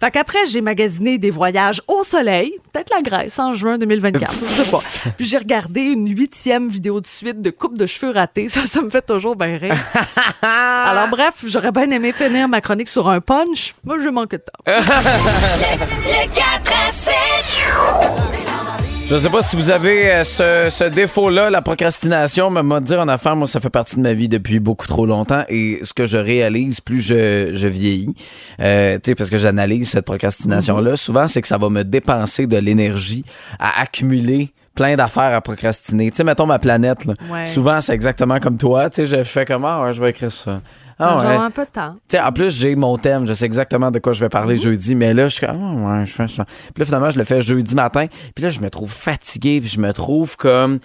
Fait 0.00 0.10
qu'après, 0.12 0.46
j'ai 0.46 0.60
magasiné 0.60 1.18
des 1.18 1.30
voyages 1.30 1.82
au 1.88 2.04
soleil, 2.04 2.52
peut-être 2.72 2.90
la 2.94 3.02
Grèce 3.02 3.38
en 3.38 3.54
juin 3.54 3.78
2024, 3.78 4.32
je 4.32 4.62
sais 4.62 4.70
pas. 4.70 4.80
Puis 5.16 5.26
j'ai 5.26 5.38
regardé 5.38 5.80
une 5.80 6.08
huitième 6.08 6.68
vidéo 6.68 7.00
de 7.00 7.06
suite 7.06 7.42
de 7.42 7.50
coupe 7.50 7.76
de 7.76 7.86
cheveux 7.86 8.12
ratés. 8.12 8.46
Ça, 8.48 8.66
ça 8.66 8.80
me 8.80 8.90
fait 8.90 9.04
toujours 9.04 9.34
bien 9.34 9.58
rire. 9.58 9.76
Alors 10.42 11.08
bref, 11.08 11.44
j'aurais 11.44 11.72
bien 11.72 11.90
aimé 11.90 12.12
finir 12.12 12.46
ma 12.48 12.60
chronique 12.60 12.88
sur 12.88 13.08
un 13.08 13.20
punch. 13.20 13.74
Moi, 13.84 13.96
j'ai 14.02 14.10
manqué 14.10 14.38
de 14.38 14.42
temps. 14.42 14.52
Le 14.66 16.26
4 16.32 16.72
à 16.86 16.90
7. 16.90 18.57
Je 19.10 19.16
sais 19.16 19.30
pas 19.30 19.40
si 19.40 19.56
vous 19.56 19.70
avez 19.70 20.10
euh, 20.10 20.22
ce, 20.22 20.68
ce 20.68 20.84
défaut-là, 20.84 21.48
la 21.48 21.62
procrastination, 21.62 22.50
mais 22.50 22.62
moi, 22.62 22.78
dire 22.80 23.00
en 23.00 23.08
affaires, 23.08 23.36
moi, 23.36 23.46
ça 23.46 23.58
fait 23.58 23.70
partie 23.70 23.96
de 23.96 24.02
ma 24.02 24.12
vie 24.12 24.28
depuis 24.28 24.60
beaucoup 24.60 24.86
trop 24.86 25.06
longtemps. 25.06 25.44
Et 25.48 25.80
ce 25.82 25.94
que 25.94 26.04
je 26.04 26.18
réalise, 26.18 26.82
plus 26.82 27.00
je, 27.00 27.52
je 27.54 27.66
vieillis, 27.68 28.14
euh, 28.60 28.96
tu 28.96 29.10
sais, 29.10 29.14
parce 29.14 29.30
que 29.30 29.38
j'analyse 29.38 29.88
cette 29.88 30.04
procrastination-là, 30.04 30.96
souvent, 30.96 31.26
c'est 31.26 31.40
que 31.40 31.48
ça 31.48 31.56
va 31.56 31.70
me 31.70 31.84
dépenser 31.84 32.46
de 32.46 32.58
l'énergie 32.58 33.24
à 33.58 33.80
accumuler 33.80 34.52
plein 34.74 34.94
d'affaires 34.94 35.34
à 35.34 35.40
procrastiner. 35.40 36.10
Tu 36.10 36.18
sais, 36.18 36.24
mettons 36.24 36.46
ma 36.46 36.58
planète, 36.58 37.06
là. 37.06 37.14
Ouais. 37.30 37.46
Souvent, 37.46 37.80
c'est 37.80 37.94
exactement 37.94 38.38
comme 38.40 38.58
toi. 38.58 38.90
Tu 38.90 39.06
sais, 39.06 39.06
je 39.06 39.22
fais 39.22 39.46
comment? 39.46 39.84
Ouais, 39.84 39.94
je 39.94 40.02
vais 40.02 40.10
écrire 40.10 40.30
ça. 40.30 40.60
Ah 40.98 41.20
Genre 41.22 41.30
ouais. 41.30 41.36
un 41.36 41.50
peu 41.50 41.64
de 41.64 41.70
temps. 41.70 41.96
En 42.26 42.32
plus, 42.32 42.58
j'ai 42.58 42.74
mon 42.74 42.96
thème. 42.98 43.26
Je 43.26 43.32
sais 43.32 43.44
exactement 43.46 43.90
de 43.90 43.98
quoi 44.00 44.12
je 44.12 44.20
vais 44.20 44.28
parler 44.28 44.56
Mhm. 44.56 44.62
jeudi. 44.62 44.94
Mais 44.94 45.14
là, 45.14 45.28
je 45.28 45.34
suis 45.34 45.46
comme, 45.46 45.56
ah, 45.86 45.98
ouais, 46.00 46.06
je 46.06 46.12
fais 46.12 46.26
ça. 46.28 46.44
Puis 46.44 46.80
là, 46.80 46.84
finalement, 46.84 47.10
je 47.10 47.18
le 47.18 47.24
fais 47.24 47.40
jeudi 47.42 47.74
matin. 47.74 48.06
Puis 48.34 48.42
là, 48.44 48.50
je 48.50 48.60
me 48.60 48.68
trouve 48.68 48.90
fatigué. 48.90 49.60
Puis 49.60 49.70
je 49.70 49.80
me 49.80 49.92
trouve 49.92 50.36
comme. 50.36 50.80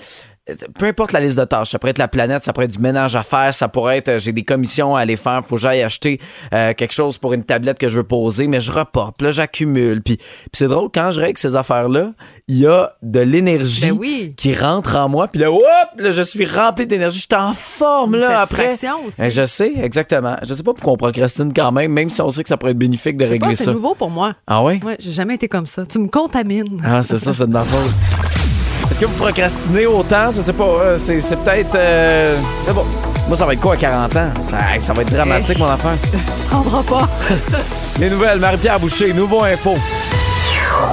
Peu 0.77 0.87
importe 0.87 1.13
la 1.13 1.21
liste 1.21 1.39
de 1.39 1.45
tâches, 1.45 1.69
ça 1.71 1.79
pourrait 1.79 1.91
être 1.91 1.97
la 1.99 2.09
planète, 2.09 2.43
ça 2.43 2.51
pourrait 2.51 2.65
être 2.65 2.73
du 2.75 2.79
ménage 2.79 3.15
à 3.15 3.23
faire, 3.23 3.53
ça 3.53 3.69
pourrait 3.69 3.99
être 3.99 4.09
euh, 4.09 4.19
j'ai 4.19 4.33
des 4.33 4.43
commissions 4.43 4.93
à 4.93 4.99
aller 4.99 5.15
faire, 5.15 5.41
faut 5.45 5.55
que 5.55 5.61
j'aille 5.61 5.81
acheter 5.81 6.19
euh, 6.53 6.73
quelque 6.73 6.91
chose 6.91 7.17
pour 7.17 7.31
une 7.31 7.45
tablette 7.45 7.79
que 7.79 7.87
je 7.87 7.95
veux 7.95 8.03
poser, 8.03 8.47
mais 8.47 8.59
je 8.59 8.69
reporte, 8.69 9.15
puis 9.17 9.25
là 9.27 9.31
j'accumule, 9.31 10.01
puis, 10.03 10.17
puis 10.17 10.25
c'est 10.51 10.67
drôle 10.67 10.89
quand 10.93 11.11
je 11.11 11.21
règle 11.21 11.37
ces 11.39 11.55
affaires-là, 11.55 12.11
il 12.49 12.57
y 12.57 12.67
a 12.67 12.91
de 13.01 13.21
l'énergie 13.21 13.91
Ben 13.91 13.97
oui. 13.97 14.33
qui 14.35 14.53
rentre 14.53 14.97
en 14.97 15.07
moi, 15.07 15.29
puis 15.29 15.39
là, 15.39 15.49
hop, 15.49 15.61
là 15.97 16.11
je 16.11 16.21
suis 16.21 16.45
rempli 16.45 16.87
d'énergie, 16.87 17.19
je 17.19 17.33
suis 17.33 17.41
en 17.41 17.53
forme 17.53 18.17
là 18.17 18.41
après. 18.41 18.71
aussi. 18.71 18.85
Eh, 19.19 19.29
je 19.29 19.45
sais, 19.45 19.71
exactement. 19.81 20.35
Je 20.43 20.53
sais 20.53 20.63
pas 20.63 20.73
pourquoi 20.73 20.91
on 20.91 20.97
procrastine 20.97 21.53
quand 21.53 21.71
même, 21.71 21.93
même 21.93 22.09
si 22.09 22.21
on 22.21 22.29
sait 22.31 22.43
que 22.43 22.49
ça 22.49 22.57
pourrait 22.57 22.71
être 22.73 22.77
bénéfique 22.77 23.15
de 23.15 23.23
pas, 23.23 23.31
régler 23.31 23.55
c'est 23.55 23.63
ça. 23.63 23.71
nouveau 23.71 23.95
pour 23.95 24.09
moi. 24.09 24.33
Ah 24.45 24.61
oui? 24.61 24.81
Ouais, 24.83 24.97
j'ai 24.99 25.11
jamais 25.11 25.35
été 25.35 25.47
comme 25.47 25.67
ça. 25.67 25.85
Tu 25.85 25.99
me 25.99 26.09
contamines. 26.09 26.81
Ah, 26.85 27.01
c'est 27.01 27.17
ça, 27.17 27.31
c'est 27.31 27.47
de 27.47 27.53
ma 27.53 27.63
faute. 27.63 27.93
Est-ce 28.91 28.99
que 28.99 29.05
vous 29.05 29.15
procrastinez 29.15 29.85
autant? 29.85 30.31
Je 30.31 30.41
sais 30.41 30.53
pas. 30.53 30.63
euh, 30.63 30.97
C'est, 30.97 31.19
c'est 31.19 31.35
peut-être. 31.37 31.75
euh, 31.75 32.37
Mais 32.67 32.73
bon, 32.73 32.85
moi, 33.27 33.35
ça 33.37 33.45
va 33.45 33.53
être 33.53 33.59
quoi 33.61 33.73
à 33.73 33.77
40 33.77 34.15
ans? 34.15 34.29
Ça, 34.41 34.57
ça 34.79 34.93
va 34.93 35.01
être 35.01 35.11
dramatique, 35.11 35.59
mon 35.59 35.67
affaire. 35.67 35.95
Tu 36.11 36.47
te 36.49 36.53
rendras 36.53 36.83
pas. 36.83 37.07
Les 37.99 38.09
nouvelles, 38.09 38.39
Marie-Pierre 38.39 38.79
Boucher, 38.79 39.13
nouveau 39.13 39.43
info. 39.43 39.73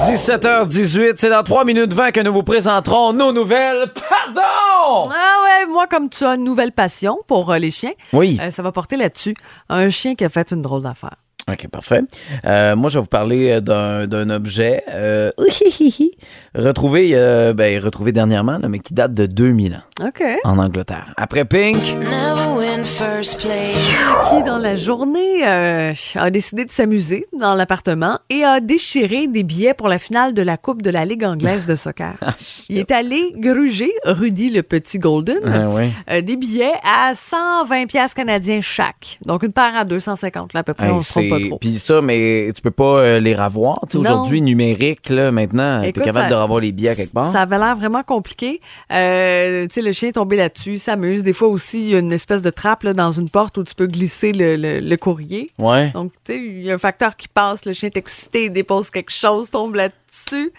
17h18, 0.07 1.13
c'est 1.17 1.29
dans 1.29 1.43
3 1.43 1.65
minutes 1.65 1.91
20 1.93 2.11
que 2.11 2.19
nous 2.21 2.31
vous 2.33 2.43
présenterons 2.43 3.13
nos 3.13 3.31
nouvelles. 3.33 3.91
Pardon! 4.09 5.09
Ah 5.09 5.43
ouais, 5.43 5.65
moi, 5.71 5.85
comme 5.89 6.09
tu 6.09 6.23
as 6.25 6.35
une 6.35 6.43
nouvelle 6.43 6.71
passion 6.71 7.17
pour 7.27 7.51
euh, 7.51 7.57
les 7.57 7.71
chiens, 7.71 7.91
Oui. 8.13 8.39
euh, 8.41 8.49
ça 8.51 8.61
va 8.63 8.71
porter 8.71 8.95
là-dessus. 8.95 9.35
Un 9.69 9.89
chien 9.89 10.15
qui 10.15 10.23
a 10.23 10.29
fait 10.29 10.51
une 10.51 10.61
drôle 10.61 10.81
d'affaire. 10.81 11.15
OK, 11.49 11.67
parfait. 11.69 12.01
Euh, 12.45 12.75
moi, 12.75 12.89
je 12.89 12.97
vais 12.97 13.01
vous 13.01 13.07
parler 13.07 13.51
euh, 13.51 13.61
d'un, 13.61 14.07
d'un 14.07 14.29
objet 14.29 14.83
euh, 14.91 15.31
retrouvé, 16.55 17.11
euh, 17.13 17.53
ben, 17.53 17.81
retrouvé 17.83 18.11
dernièrement, 18.11 18.57
là, 18.57 18.67
mais 18.67 18.79
qui 18.79 18.93
date 18.93 19.13
de 19.13 19.25
2000 19.25 19.75
ans 19.75 20.07
OK. 20.07 20.23
en 20.43 20.57
Angleterre. 20.57 21.13
Après 21.17 21.45
Pink, 21.45 21.77
Never. 21.99 22.40
Qui, 22.83 24.43
dans 24.43 24.57
la 24.57 24.73
journée, 24.73 25.45
euh, 25.47 25.93
a 26.15 26.31
décidé 26.31 26.65
de 26.65 26.71
s'amuser 26.71 27.27
dans 27.39 27.53
l'appartement 27.53 28.17
et 28.31 28.43
a 28.43 28.59
déchiré 28.59 29.27
des 29.27 29.43
billets 29.43 29.75
pour 29.75 29.87
la 29.87 29.99
finale 29.99 30.33
de 30.33 30.41
la 30.41 30.57
Coupe 30.57 30.81
de 30.81 30.89
la 30.89 31.05
Ligue 31.05 31.23
anglaise 31.23 31.67
de 31.67 31.75
soccer. 31.75 32.15
Il 32.69 32.79
est 32.79 32.89
allé 32.89 33.33
gruger 33.35 33.91
Rudy, 34.03 34.49
le 34.49 34.63
petit 34.63 34.97
Golden, 34.97 35.37
Ah 35.45 35.69
ouais. 35.69 35.91
euh, 36.09 36.21
des 36.21 36.35
billets 36.37 36.73
à 36.83 37.13
120 37.13 37.85
pièces 37.85 38.15
canadiens 38.15 38.61
chaque. 38.61 39.19
Donc, 39.27 39.43
une 39.43 39.53
paire 39.53 39.73
à 39.77 39.85
250, 39.85 40.53
là, 40.53 40.61
à 40.61 40.63
peu 40.63 40.73
près. 40.73 40.87
Hey, 40.87 40.91
on 40.91 41.01
se 41.01 41.11
trompe 41.11 41.29
pas 41.29 41.39
trop. 41.39 41.57
Puis 41.59 41.77
ça, 41.77 42.01
mais 42.01 42.51
tu 42.55 42.63
peux 42.63 42.71
pas 42.71 42.97
euh, 42.99 43.19
les 43.19 43.35
revoir. 43.35 43.75
Tu 43.83 43.91
sais, 43.91 43.97
Non. 43.99 44.01
Aujourd'hui, 44.05 44.41
numérique, 44.41 45.07
là, 45.09 45.31
maintenant, 45.31 45.81
tu 45.81 45.85
es 45.85 45.89
Écoute, 45.89 46.03
capable 46.03 46.29
ça- 46.29 46.35
de 46.35 46.41
revoir 46.41 46.59
les 46.61 46.71
billets 46.71 46.89
à 46.89 46.95
quelque 46.95 47.13
part. 47.13 47.31
Ça 47.31 47.41
avait 47.41 47.59
l'air 47.59 47.75
vraiment 47.75 48.01
compliqué. 48.01 48.59
Euh, 48.91 49.67
tu 49.67 49.75
sais, 49.75 49.81
le 49.83 49.91
chien 49.91 50.09
est 50.09 50.13
tombé 50.13 50.35
là-dessus, 50.35 50.77
s'amuse. 50.77 51.21
Des 51.23 51.33
fois 51.33 51.47
aussi, 51.49 51.79
il 51.81 51.89
y 51.91 51.95
a 51.95 51.99
une 51.99 52.11
espèce 52.11 52.41
de 52.41 52.49
trappe 52.49 52.70
là, 52.83 52.93
dans 52.93 53.11
une 53.11 53.29
porte 53.29 53.57
où 53.57 53.63
tu 53.63 53.75
peux 53.75 53.87
glisser 53.87 54.31
le, 54.31 54.55
le- 54.55 54.79
le 54.79 54.97
courrier. 54.97 55.51
Ouais. 55.57 55.91
Donc, 55.91 56.11
tu 56.25 56.33
sais, 56.33 56.39
il 56.39 56.61
y 56.63 56.71
a 56.71 56.75
un 56.75 56.77
facteur 56.79 57.15
qui 57.15 57.27
passe, 57.27 57.65
le 57.65 57.73
chien 57.73 57.89
est 57.89 57.97
excité, 57.97 58.45
il 58.45 58.51
dépose 58.51 58.89
quelque 58.89 59.11
chose, 59.11 59.49
tombe 59.51 59.75
là-dessus. 59.75 60.51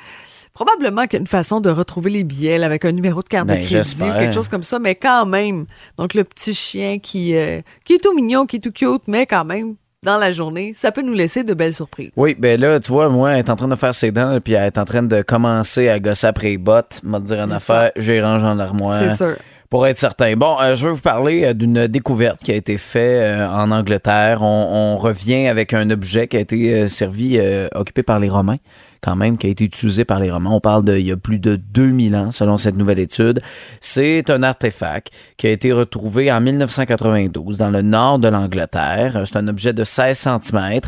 Probablement 0.55 1.03
qu'il 1.05 1.15
y 1.15 1.17
a 1.17 1.21
une 1.21 1.27
façon 1.27 1.61
de 1.61 1.71
retrouver 1.71 2.11
les 2.11 2.25
billets 2.25 2.63
avec 2.63 2.85
un 2.85 2.93
numéro 2.93 3.23
de 3.23 3.29
carte 3.29 3.47
Ben, 3.49 3.61
de 3.61 3.67
crédit 3.67 4.03
ou 4.03 4.13
quelque 4.19 4.35
chose 4.35 4.49
comme 4.49 4.63
ça, 4.63 4.79
mais 4.79 4.95
quand 4.95 5.25
même. 5.27 5.67
Donc, 5.97 6.15
le 6.15 6.25
petit 6.25 6.53
chien 6.55 6.99
qui, 6.99 7.35
euh, 7.35 7.61
qui 7.85 7.95
est 7.95 8.03
tout 8.03 8.15
mignon, 8.15 8.45
qui 8.47 8.57
est 8.57 8.61
tout 8.61 8.73
cute, 8.73 9.03
mais 9.09 9.27
quand 9.27 9.45
même, 9.45 9.77
dans 10.05 10.19
la 10.19 10.33
journée, 10.33 10.73
ça 10.75 10.91
peut 10.91 11.01
nous 11.03 11.13
laisser 11.15 11.45
de 11.45 11.55
belles 11.55 11.73
surprises. 11.75 12.11
Oui, 12.17 12.35
ben 12.37 12.61
là, 12.61 12.81
tu 12.81 12.91
vois, 12.91 13.09
moi, 13.09 13.31
elle 13.33 13.39
est 13.39 13.51
en 13.51 13.55
train 13.57 13.69
de 13.69 13.77
faire 13.77 13.95
ses 13.95 14.11
dents, 14.11 14.39
puis 14.43 14.55
elle 14.55 14.65
est 14.67 14.77
en 14.79 14.85
train 14.85 15.05
de 15.05 15.23
commencer 15.23 15.89
à 15.89 16.01
gosser 16.01 16.27
après 16.27 16.49
les 16.49 16.59
bottes. 16.59 16.99
M'a 17.05 17.21
dire 17.21 17.39
en 17.39 17.51
affaire, 17.53 17.93
j'ai 17.97 18.21
rangé 18.21 18.45
en 18.45 18.59
armoire. 18.59 18.99
C'est 18.99 19.17
sûr. 19.17 19.37
Pour 19.73 19.87
être 19.87 19.97
certain. 19.97 20.37
Bon, 20.37 20.61
euh, 20.61 20.75
je 20.75 20.87
veux 20.87 20.93
vous 20.93 21.01
parler 21.01 21.47
euh, 21.47 21.55
d'une 21.55 21.87
découverte 21.87 22.43
qui 22.43 22.53
a 22.53 22.55
été 22.55 22.77
faite 22.77 23.23
euh, 23.23 23.49
en 23.49 23.71
Angleterre. 23.71 24.43
On, 24.43 24.69
on 24.71 24.97
revient 24.99 25.47
avec 25.47 25.73
un 25.73 25.89
objet 25.89 26.29
qui 26.29 26.37
a 26.37 26.41
été 26.41 26.75
euh, 26.75 26.89
servi, 26.89 27.39
euh, 27.39 27.69
occupé 27.75 28.03
par 28.03 28.21
les 28.21 28.29
Romains, 28.29 28.59
quand 29.01 29.17
même, 29.17 29.39
qui 29.39 29.47
a 29.47 29.49
été 29.49 29.65
utilisé 29.65 30.05
par 30.05 30.21
les 30.21 30.31
Romains. 30.31 30.51
On 30.51 30.61
parle 30.61 30.85
de 30.85 30.99
il 30.99 31.07
y 31.07 31.11
a 31.11 31.17
plus 31.17 31.39
de 31.39 31.57
2000 31.57 32.15
ans, 32.17 32.31
selon 32.31 32.59
cette 32.59 32.77
nouvelle 32.77 32.99
étude. 32.99 33.41
C'est 33.81 34.29
un 34.29 34.43
artefact 34.43 35.11
qui 35.39 35.47
a 35.47 35.51
été 35.51 35.73
retrouvé 35.73 36.31
en 36.31 36.43
1992 36.43 37.57
dans 37.57 37.71
le 37.71 37.81
nord 37.81 38.19
de 38.19 38.29
l'Angleterre. 38.29 39.23
C'est 39.25 39.39
un 39.39 39.49
objet 39.49 39.73
de 39.73 39.85
16 39.85 40.19
cm 40.19 40.81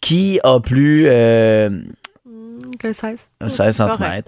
qui 0.00 0.40
a 0.42 0.58
plus... 0.58 1.06
Que 2.78 2.92
16. 2.92 3.30
16 3.48 3.76
cm, 3.76 4.22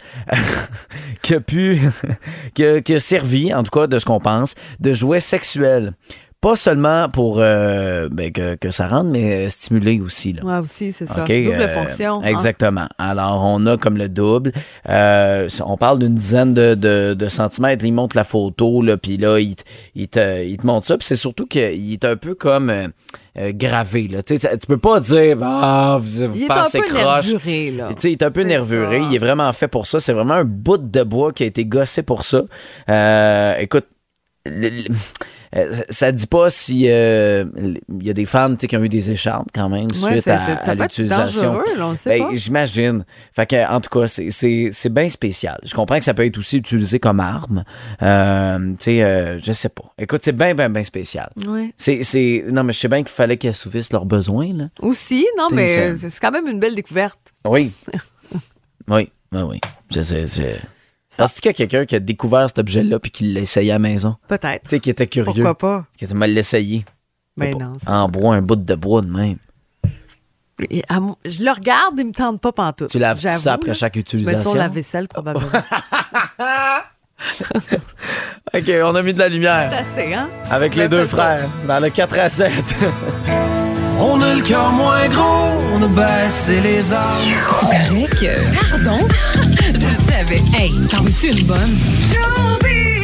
qui 1.22 1.35
a 1.35 1.40
pu, 1.40 1.80
qui 2.54 2.64
a, 2.64 2.80
qui 2.80 2.94
a 2.94 3.00
servi, 3.00 3.52
en 3.54 3.62
tout 3.62 3.70
cas 3.78 3.87
de 3.87 3.98
ce 3.98 4.04
qu'on 4.04 4.20
pense, 4.20 4.54
de 4.80 4.92
jouet 4.92 5.20
sexuel 5.20 5.92
pas 6.40 6.57
seulement 6.57 7.09
pour 7.09 7.37
euh, 7.38 8.11
ben, 8.12 8.30
que, 8.30 8.54
que 8.57 8.70
ça 8.70 8.87
rentre, 8.87 9.09
mais 9.09 9.46
euh, 9.46 9.48
stimuler 9.48 9.98
aussi. 10.02 10.35
Là. 10.35 10.44
Ouais, 10.44 10.59
aussi, 10.59 10.92
c'est 10.92 11.07
ça. 11.07 11.22
Double 11.22 11.33
euh, 11.52 11.68
fonction. 11.68 12.20
hein. 12.20 12.26
Exactement. 12.26 12.87
Alors, 12.98 13.42
on 13.46 13.64
a 13.64 13.78
comme 13.78 13.96
le 13.96 14.11
double. 14.11 14.52
Euh, 14.87 15.48
on 15.64 15.78
parle 15.78 16.00
d'une 16.00 16.14
dizaine 16.14 16.52
de, 16.52 16.74
de, 16.74 17.14
de 17.14 17.28
centimètres. 17.28 17.83
Il 17.87 17.92
montre 17.94 18.14
la 18.14 18.24
photo, 18.24 18.83
là, 18.83 18.98
puis 18.98 19.16
là, 19.16 19.38
il, 19.38 19.54
il, 19.94 20.09
te, 20.09 20.44
il 20.44 20.59
te 20.59 20.66
montre 20.66 20.87
ça. 20.87 20.98
Puis 20.98 21.07
c'est 21.07 21.16
surtout 21.16 21.46
qu'il 21.46 21.90
est 21.94 22.04
un 22.04 22.16
peu 22.16 22.35
comme 22.35 22.70
euh, 23.38 23.52
gravé. 23.54 24.08
Là. 24.08 24.22
Tu 24.22 24.38
peux 24.68 24.78
pas 24.78 25.00
dire, 25.00 25.38
ah, 25.42 25.96
vous, 26.00 26.28
vous 26.28 26.36
Il 26.36 26.42
est 26.44 26.50
un 26.50 26.62
peu 26.70 26.80
croche. 26.82 27.32
nervuré, 27.32 27.70
là. 27.70 27.88
Tu 27.88 27.94
sais, 28.00 28.08
il 28.10 28.12
est 28.12 28.22
un 28.22 28.30
peu 28.30 28.42
nervuré. 28.42 29.00
ça. 29.00 29.06
Il 29.10 29.14
est 29.14 29.18
vraiment 29.18 29.52
fait 29.52 29.68
pour 29.68 29.86
ça. 29.86 30.00
C'est 30.00 30.12
vraiment 30.12 30.34
un 30.34 30.44
bout 30.44 30.78
de 30.78 31.02
bois 31.02 31.32
qui 31.32 31.42
a 31.42 31.46
été 31.46 31.64
gossé 31.64 32.02
pour 32.02 32.24
ça. 32.24 32.42
Euh, 32.88 33.56
écoute, 33.58 33.86
le- 34.46 34.68
le- 34.68 34.84
ça 35.88 36.10
dit 36.10 36.26
pas 36.26 36.50
si 36.50 36.84
euh, 36.88 37.44
il 37.88 38.04
y 38.06 38.10
a 38.10 38.12
des 38.12 38.26
femmes 38.26 38.56
qui 38.56 38.76
ont 38.76 38.82
eu 38.82 38.88
des 38.88 39.10
écharpes 39.10 39.48
quand 39.54 39.68
même 39.68 39.86
Ouais, 40.02 40.16
suite 40.16 40.28
à, 40.28 40.36
à 40.36 40.74
l'utilisation. 40.74 41.60
Ben. 42.06 42.26
J'imagine. 42.32 43.04
Fait 43.32 43.46
que, 43.46 43.70
en 43.72 43.80
tout 43.80 43.90
cas, 44.00 44.08
c'est- 44.08 44.88
bien 44.88 45.08
spécial. 45.08 45.58
Je 45.64 45.74
comprends 45.74 45.98
que 45.98 46.04
ça 46.04 46.12
peut 46.14 46.24
être 46.24 46.38
aussi 46.38 46.58
utilisé 46.58 46.98
comme 46.98 47.20
arme. 47.20 47.64
Euh, 48.02 48.58
tu 48.72 48.84
sais, 48.84 49.02
euh, 49.02 49.38
je 49.38 49.52
sais 49.52 49.68
pas. 49.68 49.84
Écoute, 49.98 50.20
c'est 50.24 50.36
bien, 50.36 50.54
bien, 50.54 50.68
bien 50.68 50.84
spécial. 50.84 51.30
Ouais. 51.46 51.72
C'est, 51.76 52.02
c'est... 52.02 52.44
Non, 52.48 52.64
mais 52.64 52.72
je 52.72 52.80
sais 52.80 52.88
bien 52.88 52.98
qu'il 53.02 53.08
fallait 53.14 53.36
qu'ils 53.36 53.50
assouvissent 53.50 53.92
leurs 53.92 54.04
besoins, 54.06 54.52
là. 54.52 54.64
Aussi, 54.80 55.26
non, 55.38 55.48
mais 55.52 55.94
c'est 55.96 56.20
quand 56.20 56.30
même 56.32 56.46
une 56.46 56.60
belle 56.60 56.74
découverte. 56.74 57.18
Oui. 57.44 57.72
oui, 58.88 59.10
oui, 59.32 59.40
oui. 59.42 59.60
Je 59.94 60.02
sais, 60.02 60.26
je... 60.26 60.42
Penses-tu 61.18 61.40
qu'il 61.40 61.48
y 61.48 61.50
a 61.50 61.55
quelqu'un 61.55 61.87
qui 61.87 61.94
a 61.96 62.00
découvert 62.00 62.48
cet 62.48 62.59
objet-là 62.59 62.98
puis 62.98 63.11
qui 63.11 63.33
l'a 63.33 63.40
essayé 63.40 63.70
à 63.70 63.74
la 63.74 63.79
maison? 63.79 64.16
Peut-être. 64.29 64.64
Tu 64.64 64.70
sais, 64.70 64.81
qui 64.81 64.90
était 64.90 65.07
curieux. 65.07 65.33
Pourquoi 65.42 65.57
pas? 65.57 65.87
Qui 65.96 66.05
a 66.05 66.14
mal 66.14 66.33
l'essayer. 66.33 66.85
Ben 67.37 67.57
non. 67.59 67.77
c'est 67.81 67.88
En 67.88 68.09
bois, 68.09 68.37
un 68.37 68.42
bout 68.42 68.57
de 68.57 68.74
bois 68.74 69.00
de 69.00 69.09
même. 69.09 69.38
Et 70.70 70.85
à 70.88 71.00
je 71.24 71.42
le 71.42 71.50
regarde, 71.50 71.94
il 71.98 72.07
me 72.07 72.12
tente 72.12 72.40
pas 72.40 72.53
pantoute. 72.53 72.90
Tu 72.90 72.98
laves 73.00 73.18
ça 73.18 73.55
après 73.55 73.74
chaque 73.74 73.94
Je 73.94 73.98
mets 73.98 74.03
utilisation? 74.03 74.50
sur 74.50 74.59
la 74.59 74.68
vaisselle, 74.68 75.09
probablement. 75.09 75.48
OK, 78.55 78.70
on 78.85 78.94
a 78.94 79.03
mis 79.03 79.14
de 79.14 79.18
la 79.18 79.29
lumière. 79.29 79.68
C'est 79.70 79.79
assez, 80.03 80.14
hein? 80.14 80.29
Avec 80.50 80.77
les 80.77 80.88
Ben, 80.88 80.98
deux 81.00 81.07
frères, 81.07 81.48
dans 81.66 81.81
le 81.81 81.90
4 81.90 82.18
à 82.18 82.29
7. 82.29 82.53
On 83.96 84.20
a 84.20 84.35
le 84.35 84.42
cœur 84.42 84.72
moins 84.72 85.07
gros, 85.09 85.53
on 85.72 85.81
a 85.85 85.87
baissé 85.87 86.61
les 86.61 86.92
armes. 86.92 87.33
Paraît 87.61 88.09
que. 88.09 88.72
Pardon? 88.85 89.07
Savais. 90.26 90.42
Hey, 90.54 90.72
t'en 90.88 91.04
es 91.04 91.38
une 91.38 91.46
bonne? 91.46 91.78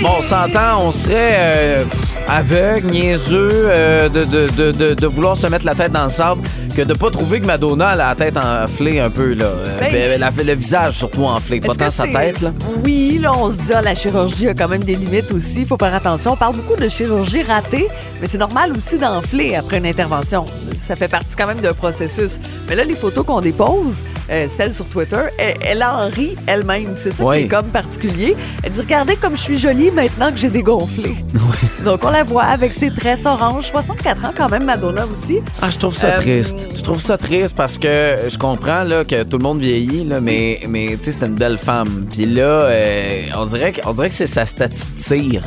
Bon, 0.02 0.08
on 0.18 0.22
s'entend, 0.22 0.86
on 0.86 0.92
serait 0.92 1.34
euh, 1.36 1.84
aveugle, 2.30 2.86
niaiseux 2.90 3.48
euh, 3.66 4.08
de, 4.08 4.24
de, 4.24 4.70
de, 4.72 4.94
de, 4.94 5.06
vouloir 5.06 5.36
se 5.36 5.46
mettre 5.48 5.64
la 5.66 5.74
tête 5.74 5.92
dans 5.92 6.04
le 6.04 6.10
sable 6.10 6.42
que 6.76 6.82
de 6.82 6.94
pas 6.94 7.10
trouver 7.10 7.40
que 7.40 7.46
Madonna 7.46 7.88
a 7.90 7.96
la 7.96 8.14
tête 8.14 8.36
enflée 8.36 9.00
un 9.00 9.10
peu, 9.10 9.34
là. 9.34 9.46
Euh, 9.46 9.80
Ben, 9.80 10.20
la- 10.20 10.30
le 10.30 10.54
visage 10.54 10.92
surtout 10.94 11.24
enflé, 11.24 11.58
pas 11.60 11.74
tant 11.74 11.90
sa 11.90 12.06
tête, 12.06 12.40
là. 12.40 12.52
Oui, 12.84 13.18
là, 13.20 13.32
on 13.36 13.50
se 13.50 13.56
dit, 13.58 13.72
ah, 13.74 13.82
la 13.82 13.94
chirurgie 13.96 14.48
a 14.48 14.54
quand 14.54 14.68
même 14.68 14.84
des 14.84 14.94
limites 14.94 15.32
aussi. 15.32 15.60
Il 15.62 15.66
faut 15.66 15.76
faire 15.76 15.94
attention. 15.94 16.32
On 16.32 16.36
parle 16.36 16.54
beaucoup 16.56 16.80
de 16.80 16.88
chirurgie 16.88 17.42
ratée, 17.42 17.88
mais 18.20 18.26
c'est 18.28 18.38
normal 18.38 18.72
aussi 18.76 18.96
d'enfler 18.98 19.56
après 19.56 19.78
une 19.78 19.86
intervention. 19.86 20.46
Ça 20.76 20.94
fait 20.96 21.08
partie 21.08 21.34
quand 21.36 21.48
même 21.48 21.60
d'un 21.60 21.74
processus. 21.74 22.38
Mais 22.68 22.76
là, 22.76 22.84
les 22.84 22.94
photos 22.94 23.26
qu'on 23.26 23.40
dépose, 23.40 24.02
euh, 24.30 24.46
celles 24.48 24.72
sur 24.72 24.86
Twitter, 24.86 25.16
elle, 25.38 25.56
elle 25.62 25.82
en 25.82 26.08
rit 26.08 26.36
elle-même. 26.46 26.92
C'est 26.94 27.12
ça 27.12 27.24
Oui. 27.24 27.38
qui 27.38 27.44
est 27.44 27.48
comme 27.48 27.66
particulier. 27.66 28.36
Elle 28.62 28.70
dit, 28.72 28.80
regardez 28.80 29.16
comme 29.16 29.36
je 29.36 29.42
suis 29.42 29.58
jolie 29.58 29.90
maintenant 29.90 30.30
que 30.30 30.38
j'ai 30.38 30.48
dégonflé. 30.48 31.16
Donc, 31.84 32.00
on 32.04 32.10
la 32.10 32.19
voit 32.22 32.44
avec 32.44 32.72
ses 32.72 32.90
tresses 32.92 33.26
oranges. 33.26 33.68
64 33.70 34.24
ans 34.24 34.32
quand 34.36 34.50
même, 34.50 34.64
Madonna 34.64 35.04
aussi. 35.06 35.38
Ah, 35.62 35.68
je 35.70 35.78
trouve 35.78 35.94
ça 35.94 36.08
Euh, 36.16 36.20
triste. 36.20 36.68
Je 36.76 36.82
trouve 36.82 37.00
ça 37.00 37.16
triste 37.16 37.56
parce 37.56 37.78
que 37.78 38.16
je 38.28 38.36
comprends 38.38 38.82
là, 38.84 39.04
que 39.04 39.22
tout 39.22 39.38
le 39.38 39.42
monde 39.42 39.60
vieillit, 39.60 40.04
là, 40.04 40.20
mais, 40.20 40.60
mais 40.68 40.96
tu 40.98 41.04
sais, 41.10 41.18
c'est 41.18 41.26
une 41.26 41.34
belle 41.34 41.58
femme. 41.58 42.06
Puis 42.10 42.26
là, 42.26 42.42
euh, 42.42 43.22
on 43.36 43.46
dirait 43.46 43.72
que, 43.72 43.80
on 43.86 43.92
dirait 43.92 44.08
que 44.08 44.14
c'est 44.14 44.26
sa 44.26 44.46
statue 44.46 44.74
de 44.94 44.98
cire. 44.98 45.42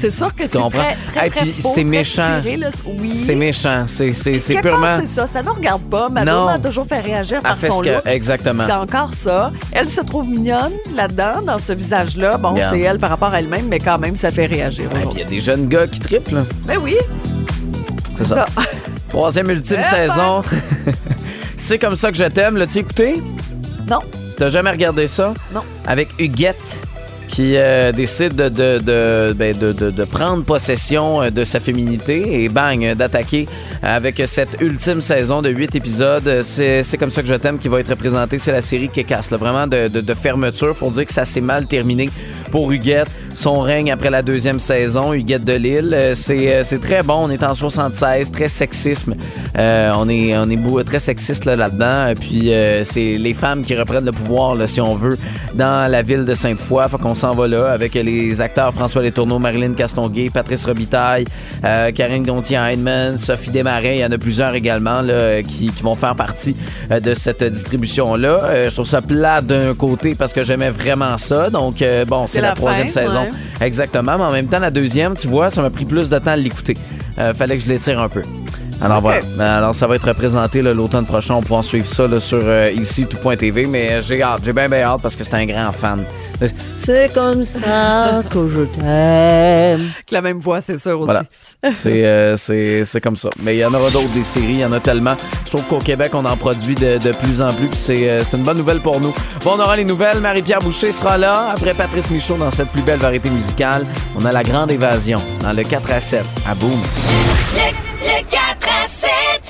C'est 0.00 0.10
sûr 0.12 0.32
que 0.34 0.42
Tu 0.44 0.48
c'est 0.48 0.58
comprends? 0.58 0.82
très, 1.12 1.28
très, 1.28 1.42
Hey, 1.44 1.52
c'est 1.74 1.82
méchant. 1.84 2.40
Oui. 2.86 3.16
C'est 3.16 3.34
méchant. 3.34 3.84
C'est, 3.88 4.12
purement. 4.62 4.86
c'est 5.00 5.06
ça. 5.06 5.26
Ça 5.26 5.42
ne 5.42 5.48
regarde 5.48 5.82
pas. 5.90 6.08
Madonna 6.08 6.32
Non. 6.40 6.46
a 6.48 6.58
toujours 6.58 6.86
fait 6.86 7.00
réagir 7.00 7.40
par 7.40 7.60
son 7.60 7.80
look. 7.82 8.02
exactement. 8.04 8.64
C'est 8.66 8.72
encore 8.72 9.12
ça. 9.12 9.52
Elle 9.72 9.88
se 9.88 10.00
trouve 10.00 10.28
mignonne 10.28 10.72
là-dedans, 10.94 11.42
dans 11.44 11.58
ce 11.58 11.72
visage-là. 11.72 12.36
Bon, 12.36 12.54
c'est 12.70 12.80
elle 12.80 12.98
par 12.98 13.10
rapport 13.10 13.34
à 13.34 13.40
elle-même, 13.40 13.66
mais 13.68 13.78
quand 13.80 13.98
même, 13.98 14.14
ça 14.14 14.30
fait 14.30 14.46
réagir. 14.46 14.88
Il 15.12 15.18
y 15.18 15.22
a 15.22 15.24
des 15.24 15.40
jeunes 15.40 15.66
gars 15.68 15.86
qui 15.88 15.98
triplent. 15.98 16.44
Ben 16.64 16.78
oui, 16.80 16.94
C'est 18.14 18.24
ça. 18.24 18.46
ça. 18.54 18.62
Troisième 19.08 19.50
ultime 19.50 19.78
Eh 19.80 19.84
saison. 19.84 20.42
c'est 21.56 21.78
comme 21.78 21.96
ça 21.96 22.10
que 22.12 22.16
je 22.18 22.24
t'aime. 22.24 22.56
L'as-tu 22.56 22.78
écouté? 22.78 23.22
non. 23.88 24.00
T'as 24.36 24.48
jamais 24.50 24.70
regardé 24.70 25.08
ça? 25.08 25.34
Non. 25.52 25.62
Avec 25.86 26.10
Huguette 26.20 26.82
qui 27.28 27.56
euh, 27.56 27.92
décide 27.92 28.34
de, 28.34 28.48
de, 28.48 28.78
de, 28.78 29.32
ben, 29.34 29.56
de- 29.56 30.04
prendre 30.04 30.44
possession 30.44 31.22
euh, 31.22 31.30
de 31.30 31.44
sa 31.44 31.60
féminité 31.60 32.42
et 32.42 32.48
bang, 32.48 32.82
euh, 32.84 32.94
d'attaquer 32.94 33.46
avec 33.82 34.20
cette 34.26 34.56
ultime 34.60 35.00
saison 35.00 35.42
de 35.42 35.50
huit 35.50 35.74
épisodes. 35.76 36.40
C'est 36.42 36.96
comme 36.98 37.10
ça 37.10 37.22
que 37.22 37.28
je 37.28 37.34
t'aime 37.34 37.58
qui 37.58 37.68
va 37.68 37.80
être 37.80 37.94
présenté. 37.94 38.38
C'est 38.38 38.52
la 38.52 38.60
série 38.60 38.88
qui 38.88 39.04
casse, 39.04 39.30
vraiment 39.32 39.66
de 39.66 40.14
fermeture. 40.14 40.76
Faut 40.76 40.90
dire 40.90 41.06
que 41.06 41.12
ça 41.12 41.24
s'est 41.24 41.40
mal 41.40 41.66
terminé 41.66 42.10
pour 42.50 42.72
Huguette. 42.72 43.08
Son 43.38 43.60
règne 43.60 43.92
après 43.92 44.10
la 44.10 44.22
deuxième 44.22 44.58
saison, 44.58 45.12
Huguette 45.12 45.44
de 45.44 45.52
Lille. 45.52 45.94
Euh, 45.94 46.12
C'est 46.16 46.52
euh, 46.52 46.62
c'est 46.64 46.80
très 46.80 47.04
bon. 47.04 47.26
On 47.26 47.30
est 47.30 47.44
en 47.44 47.54
76, 47.54 48.32
très 48.32 48.48
sexisme. 48.48 49.14
Euh, 49.56 49.92
on 49.96 50.08
est, 50.08 50.36
on 50.36 50.50
est 50.50 50.84
très 50.84 50.98
sexiste 50.98 51.44
là, 51.44 51.54
là-dedans. 51.54 52.14
Puis 52.18 52.52
euh, 52.52 52.82
c'est 52.82 53.14
les 53.16 53.34
femmes 53.34 53.62
qui 53.62 53.76
reprennent 53.76 54.06
le 54.06 54.10
pouvoir, 54.10 54.56
là, 54.56 54.66
si 54.66 54.80
on 54.80 54.96
veut, 54.96 55.16
dans 55.54 55.88
la 55.88 56.02
ville 56.02 56.24
de 56.24 56.34
Sainte-Foy. 56.34 56.88
Faut 56.88 56.98
qu'on 56.98 57.14
s'en 57.14 57.30
va 57.30 57.46
là 57.46 57.70
avec 57.70 57.94
les 57.94 58.40
acteurs 58.40 58.74
François 58.74 59.02
Letourneau, 59.02 59.38
Marilyn 59.38 59.74
Castonguay, 59.74 60.30
Patrice 60.34 60.64
Robitaille, 60.64 61.24
euh, 61.64 61.92
Karine 61.92 62.24
Gontier-Heinemann, 62.24 63.18
Sophie 63.18 63.52
Desmarais. 63.52 63.98
Il 63.98 64.00
y 64.00 64.04
en 64.04 64.10
a 64.10 64.18
plusieurs 64.18 64.56
également 64.56 65.00
là, 65.00 65.42
qui, 65.44 65.70
qui 65.70 65.82
vont 65.84 65.94
faire 65.94 66.16
partie 66.16 66.56
de 66.90 67.14
cette 67.14 67.44
distribution-là. 67.44 68.40
Euh, 68.42 68.68
je 68.68 68.74
trouve 68.74 68.88
ça 68.88 69.00
plat 69.00 69.40
d'un 69.42 69.74
côté 69.74 70.16
parce 70.16 70.32
que 70.32 70.42
j'aimais 70.42 70.70
vraiment 70.70 71.16
ça. 71.18 71.50
Donc, 71.50 71.82
euh, 71.82 72.04
bon, 72.04 72.24
c'est 72.24 72.32
C'est 72.32 72.40
la, 72.40 72.48
la 72.48 72.54
troisième 72.54 72.88
saison. 72.88 73.27
Exactement. 73.60 74.18
Mais 74.18 74.24
en 74.24 74.32
même 74.32 74.46
temps, 74.46 74.58
la 74.58 74.70
deuxième, 74.70 75.14
tu 75.16 75.28
vois, 75.28 75.50
ça 75.50 75.62
m'a 75.62 75.70
pris 75.70 75.84
plus 75.84 76.08
de 76.08 76.18
temps 76.18 76.30
à 76.30 76.36
l'écouter. 76.36 76.74
Euh, 77.18 77.34
fallait 77.34 77.56
que 77.56 77.64
je 77.64 77.68
l'étire 77.68 78.00
un 78.00 78.08
peu. 78.08 78.22
Alors 78.80 79.00
voilà. 79.00 79.20
Alors 79.40 79.74
ça 79.74 79.86
va 79.86 79.96
être 79.96 80.12
présenté 80.12 80.62
là, 80.62 80.72
l'automne 80.72 81.04
prochain. 81.04 81.34
On 81.34 81.42
pourra 81.42 81.62
suivre 81.62 81.88
ça 81.88 82.06
là, 82.06 82.20
sur 82.20 82.38
euh, 82.42 82.70
ici 82.70 83.06
tout.tv. 83.06 83.66
Mais 83.66 83.92
euh, 83.92 84.02
j'ai 84.02 84.22
hâte, 84.22 84.42
j'ai 84.44 84.52
bien 84.52 84.68
bien 84.68 84.82
hâte 84.82 85.02
parce 85.02 85.16
que 85.16 85.24
c'est 85.24 85.34
un 85.34 85.46
grand 85.46 85.72
fan. 85.72 86.04
C'est 86.76 87.12
comme 87.12 87.42
ça 87.44 88.22
que 88.32 88.48
je 88.48 88.60
t'aime. 88.60 89.80
Avec 89.80 90.10
la 90.10 90.20
même 90.22 90.38
voix, 90.38 90.60
c'est 90.60 90.78
sûr 90.78 90.98
aussi. 91.00 91.06
Voilà. 91.06 91.22
C'est 91.72 92.04
euh, 92.04 92.36
c'est- 92.36 92.84
c'est 92.84 93.00
comme 93.00 93.16
ça. 93.16 93.28
Mais 93.42 93.56
il 93.56 93.58
y 93.58 93.64
en 93.64 93.74
aura 93.74 93.90
d'autres 93.90 94.12
des 94.14 94.22
séries, 94.22 94.46
il 94.54 94.60
y 94.60 94.64
en 94.64 94.72
a 94.72 94.78
tellement. 94.78 95.16
Je 95.44 95.50
trouve 95.50 95.62
qu'au 95.64 95.78
Québec, 95.78 96.12
on 96.14 96.24
en 96.24 96.36
produit 96.36 96.76
de, 96.76 96.98
de 96.98 97.10
plus 97.12 97.42
en 97.42 97.52
plus. 97.52 97.66
puis 97.66 97.76
C'est 97.76 98.08
euh, 98.08 98.22
c'est 98.22 98.36
une 98.36 98.44
bonne 98.44 98.58
nouvelle 98.58 98.78
pour 98.78 99.00
nous. 99.00 99.12
Bon, 99.42 99.54
on 99.56 99.60
aura 99.60 99.76
les 99.76 99.84
nouvelles. 99.84 100.20
Marie-Pierre 100.20 100.60
Boucher 100.60 100.92
sera 100.92 101.18
là. 101.18 101.50
Après 101.52 101.74
Patrice 101.74 102.08
Michaud 102.10 102.36
dans 102.36 102.52
cette 102.52 102.68
plus 102.68 102.82
belle 102.82 103.00
variété 103.00 103.28
musicale, 103.28 103.84
on 104.16 104.24
a 104.24 104.30
la 104.30 104.44
grande 104.44 104.70
évasion 104.70 105.20
dans 105.40 105.52
le 105.52 105.64
4 105.64 105.90
à 105.90 106.00
7 106.00 106.24
à 106.48 106.54
Boom. 106.54 106.70
Le 106.70 108.22
4 108.30 108.38
à 108.40 108.46
7. 108.46 108.47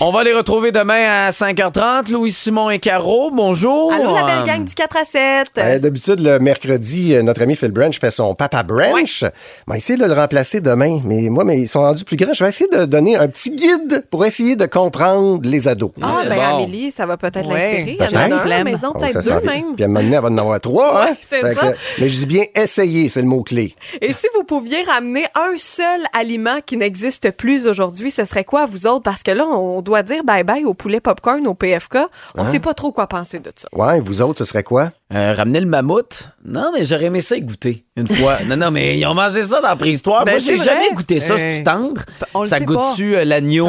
On 0.01 0.13
va 0.13 0.23
les 0.23 0.33
retrouver 0.33 0.71
demain 0.71 1.27
à 1.27 1.31
5h30. 1.31 2.13
Louis-Simon 2.13 2.71
et 2.71 2.79
Caro, 2.79 3.33
bonjour. 3.33 3.93
Allô, 3.93 4.15
la 4.15 4.23
belle 4.23 4.45
gang 4.45 4.63
du 4.65 4.73
4 4.73 4.97
à 4.97 5.03
7. 5.05 5.49
Euh, 5.59 5.79
D'habitude, 5.81 6.21
le 6.21 6.39
mercredi, 6.39 7.15
euh, 7.15 7.23
notre 7.23 7.43
ami 7.43 7.57
Phil 7.57 7.73
Branch 7.73 7.99
fait 7.99 8.13
son 8.13 8.33
Papa 8.37 8.63
Branch. 8.63 9.25
On 9.67 9.71
va 9.73 9.77
essayer 9.77 9.99
de 9.99 10.05
le 10.05 10.13
remplacer 10.13 10.61
demain. 10.61 11.01
Mais 11.05 11.29
moi, 11.29 11.43
mais 11.43 11.59
ils 11.63 11.67
sont 11.69 11.81
rendus 11.81 12.05
plus 12.05 12.17
grands. 12.17 12.33
Je 12.33 12.45
vais 12.45 12.49
essayer 12.51 12.71
de 12.71 12.85
donner 12.85 13.17
un 13.17 13.27
petit 13.27 13.51
guide 13.51 14.05
pour 14.09 14.25
essayer 14.25 14.55
de 14.55 14.67
comprendre 14.67 15.41
les 15.43 15.67
ados. 15.67 15.91
Ah, 16.01 16.15
ben 16.29 16.37
bon. 16.37 16.43
Amélie, 16.59 16.93
ça 16.93 17.05
va 17.05 17.17
peut-être 17.17 17.49
Ouais. 17.49 17.55
l'inspirer. 17.59 17.97
Il 17.99 18.13
y 18.15 18.17
en 18.17 18.21
a 18.21 18.25
un 18.37 18.39
à 18.39 18.45
la 18.47 18.65
maison, 18.65 18.93
Oh, 18.95 18.99
peut-être 19.01 19.15
deux 19.25 19.41
vient. 19.41 19.41
même. 19.41 19.75
Puis 19.75 19.83
à 19.83 19.87
un 19.87 19.89
moment 19.89 20.01
donné, 20.05 20.15
elle 20.17 20.23
va 20.23 20.29
en 20.29 20.39
avoir 20.39 20.61
trois. 20.61 21.03
hein? 21.09 21.15
c'est 21.21 21.41
ça. 21.41 21.73
que- 21.73 21.77
mais 22.01 22.09
je 22.09 22.17
dis 22.19 22.27
bien 22.27 22.45
essayer, 22.55 23.09
c'est 23.09 23.23
le 23.23 23.27
mot-clé. 23.27 23.75
Et 24.01 24.13
si 24.13 24.29
vous 24.37 24.45
pouviez 24.45 24.81
ramener 24.85 25.25
un 25.35 25.57
seul 25.57 26.03
aliment 26.17 26.61
qui 26.65 26.77
n'existe 26.77 27.33
plus 27.33 27.67
aujourd'hui, 27.67 28.13
ce 28.13 28.25
serait 28.25 28.45
quoi, 28.45 28.67
vous 28.67 28.87
autres? 28.87 29.03
Parce 29.03 29.25
que 29.25 29.33
là, 29.33 29.45
on 29.45 29.81
doit 29.89 30.03
dire 30.03 30.23
bye-bye 30.23 30.65
au 30.65 30.75
poulet 30.75 31.01
popcorn, 31.01 31.47
au 31.47 31.55
PFK. 31.55 31.97
On 32.37 32.43
Hein? 32.43 32.45
sait 32.45 32.61
pas 32.61 32.75
trop 32.75 32.93
quoi 32.93 33.07
penser 33.07 33.39
de 33.41 33.51
ça. 33.57 33.69
Ouais, 33.73 34.01
vous 34.01 34.21
autres, 34.23 34.39
ce 34.39 34.45
serait 34.45 34.63
quoi? 34.63 34.91
Euh, 35.15 35.33
ramener 35.35 35.61
le 35.61 35.67
mammouth? 35.67 36.29
Non, 36.45 36.71
mais 36.75 36.85
j'aurais 36.85 37.07
aimé 37.07 37.23
ça 37.23 37.39
goûter 37.41 37.87
une 37.97 38.07
fois. 38.09 38.39
non, 38.47 38.57
non, 38.59 38.71
mais 38.71 38.99
ils 38.99 39.07
ont 39.07 39.15
mangé 39.15 39.43
ça 39.43 39.61
dans 39.63 39.69
la 39.69 39.77
préhistoire. 39.77 40.25
Ben, 40.25 40.33
Moi, 40.33 40.39
j'ai 40.39 40.59
c'est 40.59 40.65
jamais 40.65 40.91
goûté 40.93 41.19
ça. 41.19 41.33
Euh, 41.35 41.37
C'est-tu 41.39 41.63
tendre? 41.65 42.03
on 42.35 42.45
ça 42.45 42.61
goûte-tu 42.61 43.17
euh, 43.17 43.25
l'agneau? 43.25 43.69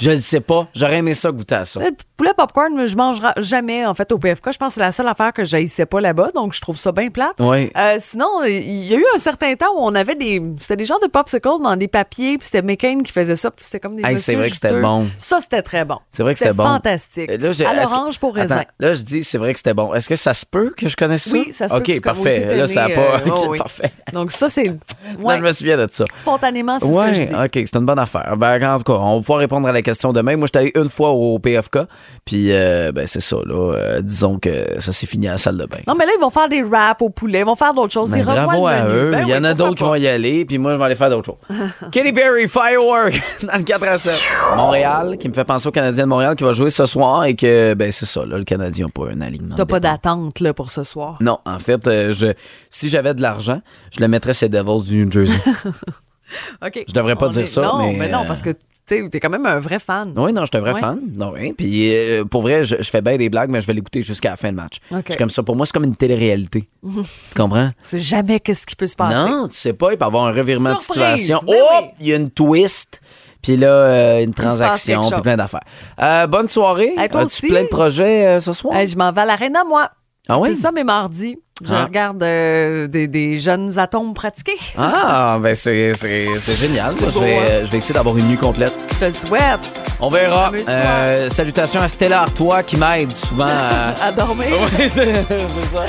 Je 0.00 0.10
le 0.10 0.18
sais 0.18 0.40
pas. 0.40 0.66
J'aurais 0.74 0.96
aimé 0.98 1.14
ça 1.14 1.30
goûter 1.30 1.54
à 1.54 1.64
ça. 1.64 1.78
Le 1.80 1.90
poulet 2.16 2.32
popcorn, 2.36 2.86
je 2.86 2.96
mange 2.96 3.20
ra- 3.20 3.34
jamais, 3.38 3.86
en 3.86 3.94
fait, 3.94 4.10
au 4.10 4.18
PFK. 4.18 4.52
Je 4.52 4.58
pense 4.58 4.68
que 4.68 4.74
c'est 4.74 4.80
la 4.80 4.90
seule 4.92 5.06
affaire 5.06 5.32
que 5.32 5.44
j'haïssais 5.44 5.86
pas 5.86 6.00
là-bas, 6.00 6.30
donc 6.34 6.54
je 6.54 6.60
trouve 6.60 6.76
ça 6.76 6.90
bien 6.90 7.08
plate. 7.10 7.34
Oui. 7.38 7.70
Euh, 7.76 7.96
sinon, 8.00 8.28
il 8.44 8.84
y 8.86 8.94
a 8.94 8.98
eu 8.98 9.04
un 9.14 9.18
certain 9.18 9.54
temps 9.54 9.72
où 9.76 9.78
on 9.80 9.94
avait 9.94 10.16
des. 10.16 10.42
C'était 10.58 10.76
des 10.76 10.84
genres 10.86 11.00
de 11.00 11.06
popsicles 11.06 11.48
dans 11.62 11.76
des 11.76 11.88
papiers, 11.88 12.36
puis 12.36 12.46
c'était 12.46 12.62
McCain 12.62 13.02
qui 13.04 13.12
faisait 13.12 13.36
ça, 13.36 13.50
puis 13.52 13.64
c'était 13.64 13.78
comme 13.80 13.94
des. 13.96 14.04
Hey, 14.04 14.18
c'est 14.18 14.34
vrai 14.34 14.48
que 14.48 14.54
c'était 14.54 14.80
bon. 14.80 15.08
Ça, 15.18 15.38
c'était 15.40 15.62
très 15.62 15.84
bon. 15.84 15.98
C'est 16.10 16.24
vrai 16.24 16.32
que 16.34 16.38
c'était 16.40 16.52
bon. 16.52 16.64
fantastique. 16.64 17.30
Là, 17.30 17.50
à 17.50 17.52
que- 17.74 17.76
l'orange 17.80 18.18
pour 18.18 18.34
raisin. 18.34 18.56
Attends, 18.56 18.68
là, 18.80 18.94
je 18.94 19.02
dis, 19.02 19.22
c'est 19.24 19.38
vrai 19.38 19.52
que 19.52 19.58
c'était 19.60 19.74
bon. 19.74 19.94
Est-ce 19.94 20.08
que 20.08 20.16
ça 20.16 20.34
se 20.34 20.44
peut 20.44 20.72
que 20.80 20.88
je 20.88 20.96
connaisse 20.96 21.22
ça? 21.24 21.36
Oui, 21.36 21.52
ça 21.52 21.68
se 21.68 21.74
peut 21.74 21.80
OK, 21.80 22.00
parfait. 22.02 22.56
là, 22.56 22.66
ça 22.66 22.84
a 22.84 22.86
aimé, 22.86 22.94
pas. 22.96 23.00
euh, 23.00 23.30
oh 23.36 23.46
oui. 23.48 23.58
parfait. 23.58 23.92
Donc, 24.12 24.30
ça, 24.32 24.48
c'est. 24.48 24.70
Ouais, 25.18 25.36
je 25.38 25.42
me 25.42 25.52
souviens 25.52 25.76
de 25.76 25.88
ça. 25.90 26.04
spontanément, 26.14 26.78
c'est 26.78 26.86
ce 26.86 26.90
que 26.90 27.12
je 27.14 27.20
Ouais, 27.20 27.26
dis. 27.26 27.34
OK, 27.60 27.66
c'est 27.66 27.76
une 27.76 27.84
bonne 27.86 27.98
affaire. 27.98 28.36
Ben, 28.36 28.62
en 28.62 28.78
tout 28.78 28.84
cas, 28.84 28.92
on 28.92 29.16
va 29.16 29.20
pouvoir 29.20 29.38
répondre 29.40 29.66
à 29.68 29.72
la 29.72 29.82
question 29.82 30.12
demain. 30.12 30.36
Moi, 30.36 30.46
j'étais 30.46 30.58
allé 30.60 30.72
une 30.76 30.88
fois 30.88 31.10
au 31.10 31.38
PFK, 31.38 31.80
puis 32.24 32.52
euh, 32.52 32.92
ben, 32.92 33.06
c'est 33.06 33.20
ça, 33.20 33.36
là. 33.44 33.74
Euh, 33.74 34.00
disons 34.00 34.38
que 34.38 34.50
ça 34.78 34.92
s'est 34.92 35.06
fini 35.06 35.26
à 35.28 35.32
la 35.32 35.38
salle 35.38 35.56
de 35.56 35.66
bain. 35.66 35.78
Non, 35.88 35.94
mais 35.98 36.06
là, 36.06 36.12
ils 36.16 36.20
vont 36.20 36.30
faire 36.30 36.48
des 36.48 36.62
wraps 36.62 37.02
au 37.02 37.10
poulet, 37.10 37.40
ils 37.40 37.44
vont 37.44 37.56
faire 37.56 37.74
d'autres 37.74 37.92
choses. 37.92 38.10
Ben, 38.12 38.18
ils 38.18 38.24
bravo 38.24 38.68
le 38.68 38.72
à 38.74 38.82
menu. 38.82 38.94
eux. 38.94 39.10
Ben 39.10 39.22
Il 39.22 39.28
y 39.28 39.32
oui, 39.32 39.38
en 39.38 39.44
a 39.44 39.54
d'autres 39.54 39.74
qui 39.74 39.82
vont 39.82 39.94
y 39.96 40.06
aller, 40.06 40.44
puis 40.44 40.58
moi, 40.58 40.72
je 40.72 40.78
vais 40.78 40.84
aller 40.84 40.94
faire 40.94 41.10
d'autres 41.10 41.26
choses. 41.26 41.58
Katy 41.92 42.12
Perry, 42.12 42.48
Firework, 42.48 43.20
dans 43.42 43.56
le 43.58 43.64
4 43.64 43.82
à 43.84 43.98
7. 43.98 44.12
Montréal, 44.56 45.16
qui 45.18 45.28
me 45.28 45.34
fait 45.34 45.44
penser 45.44 45.68
au 45.68 45.72
Canadien 45.72 46.04
de 46.04 46.08
Montréal, 46.08 46.36
qui 46.36 46.44
va 46.44 46.52
jouer 46.52 46.70
ce 46.70 46.86
soir, 46.86 47.24
et 47.24 47.34
que, 47.34 47.74
ben, 47.74 47.90
c'est 47.90 48.06
ça, 48.06 48.24
là, 48.24 48.38
le 48.38 48.44
Canadien 48.44 48.86
n'a 48.86 48.92
pas 48.92 49.10
un 49.12 49.20
alignement. 49.20 49.56
T'as 49.56 49.64
pas 49.66 49.80
d'attente 49.80 50.40
là, 50.40 50.54
pour 50.54 50.69
ce 50.70 50.82
soir? 50.84 51.18
Non, 51.20 51.38
en 51.44 51.58
fait, 51.58 51.86
euh, 51.86 52.12
je, 52.12 52.28
si 52.70 52.88
j'avais 52.88 53.14
de 53.14 53.22
l'argent, 53.22 53.60
je 53.94 54.00
le 54.00 54.08
mettrais 54.08 54.34
ces 54.34 54.48
Devils 54.48 54.86
du 54.88 55.04
New 55.04 55.10
Jersey. 55.12 55.36
OK. 56.64 56.84
Je 56.86 56.92
devrais 56.92 57.16
pas 57.16 57.26
On 57.26 57.30
dire 57.30 57.42
est- 57.42 57.46
ça, 57.46 57.62
non, 57.62 57.92
mais, 57.92 58.08
non, 58.08 58.20
euh, 58.22 58.26
parce 58.26 58.42
que 58.42 58.50
tu 58.86 59.08
t'es 59.10 59.20
quand 59.20 59.30
même 59.30 59.46
un 59.46 59.60
vrai 59.60 59.78
fan. 59.78 60.12
Oui, 60.16 60.32
non, 60.32 60.42
je 60.42 60.46
suis 60.46 60.56
un 60.56 60.60
vrai 60.60 60.72
Ouais. 60.74 60.80
fan. 60.80 61.00
Non. 61.12 61.32
Puis 61.56 61.94
euh, 61.94 62.24
pour 62.24 62.42
vrai, 62.42 62.64
je, 62.64 62.76
je 62.80 62.90
fais 62.90 63.02
bien 63.02 63.16
des 63.16 63.28
blagues, 63.28 63.50
mais 63.50 63.60
je 63.60 63.66
vais 63.66 63.72
l'écouter 63.74 64.02
jusqu'à 64.02 64.30
la 64.30 64.36
fin 64.36 64.48
du 64.50 64.54
match. 64.56 64.78
OK. 64.90 64.98
Je 65.06 65.12
suis 65.12 65.18
comme 65.18 65.30
ça. 65.30 65.42
Pour 65.42 65.54
moi, 65.56 65.66
c'est 65.66 65.72
comme 65.72 65.84
une 65.84 65.96
télé-réalité. 65.96 66.68
tu 66.82 67.00
comprends? 67.36 67.68
C'est 67.80 68.00
jamais 68.00 68.40
qu'est-ce 68.40 68.66
qui 68.66 68.74
peut 68.76 68.86
se 68.88 68.96
passer. 68.96 69.14
Non, 69.30 69.48
tu 69.48 69.56
sais 69.56 69.72
pas, 69.74 69.92
il 69.92 69.96
peut 69.98 70.04
y 70.04 70.06
avoir 70.06 70.26
un 70.26 70.32
revirement 70.32 70.78
Surprise, 70.78 71.02
de 71.12 71.16
situation. 71.16 71.40
oh, 71.46 71.52
oui. 71.52 71.86
il 72.00 72.06
y 72.08 72.12
a 72.12 72.16
une 72.16 72.30
twist. 72.30 73.00
Puis 73.42 73.56
là, 73.56 73.68
euh, 73.68 74.22
une 74.24 74.34
transaction, 74.34 75.00
puis 75.00 75.20
plein 75.22 75.36
d'affaires. 75.36 75.62
Euh, 76.00 76.26
bonne 76.26 76.48
soirée. 76.48 76.92
Hey, 76.98 77.08
toi 77.08 77.20
As-tu 77.22 77.26
aussi. 77.26 77.48
plein 77.48 77.62
de 77.62 77.68
projets 77.68 78.38
ce 78.40 78.52
soir? 78.52 78.74
Je 78.84 78.96
m'en 78.96 79.12
vais 79.12 79.20
à 79.22 79.24
l'arène 79.24 79.56
moi. 79.66 79.88
Ah 80.32 80.38
oui? 80.38 80.50
C'est 80.54 80.62
ça 80.62 80.72
mes 80.72 80.84
mardis. 80.84 81.36
Je 81.62 81.74
Ah. 81.74 81.84
regarde 81.84 82.22
euh, 82.22 82.86
des, 82.86 83.06
des 83.06 83.36
jeunes 83.36 83.78
atomes 83.78 84.14
pratiqués. 84.14 84.56
Ah, 84.78 85.38
ben 85.42 85.54
c'est, 85.54 85.92
génial. 85.94 86.94
Je 86.98 87.18
vais, 87.20 87.36
hein? 87.36 87.42
je 87.64 87.70
vais 87.70 87.78
essayer 87.78 87.92
d'avoir 87.94 88.16
une 88.16 88.28
nuit 88.28 88.38
complète. 88.38 88.72
Je 88.98 89.06
te 89.06 89.10
souhaite 89.10 89.60
On 90.00 90.08
verra. 90.08 90.50
Euh, 90.68 91.28
salutations 91.28 91.82
à 91.82 91.88
Stella 91.88 92.22
Artois 92.22 92.62
qui 92.62 92.78
m'aide 92.78 93.14
souvent 93.14 93.44
à... 93.46 93.92
à 94.06 94.10
dormir. 94.12 94.46
Oui, 94.78 94.88
c'est 94.88 95.12
ça. 95.12 95.84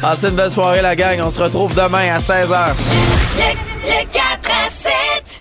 Passez 0.00 0.28
une 0.28 0.36
belle 0.36 0.50
soirée, 0.50 0.80
la 0.80 0.96
gang. 0.96 1.20
On 1.22 1.30
se 1.30 1.42
retrouve 1.42 1.74
demain 1.74 2.14
à 2.14 2.16
16h. 2.16 2.72
Le, 3.36 3.52
le 3.84 5.40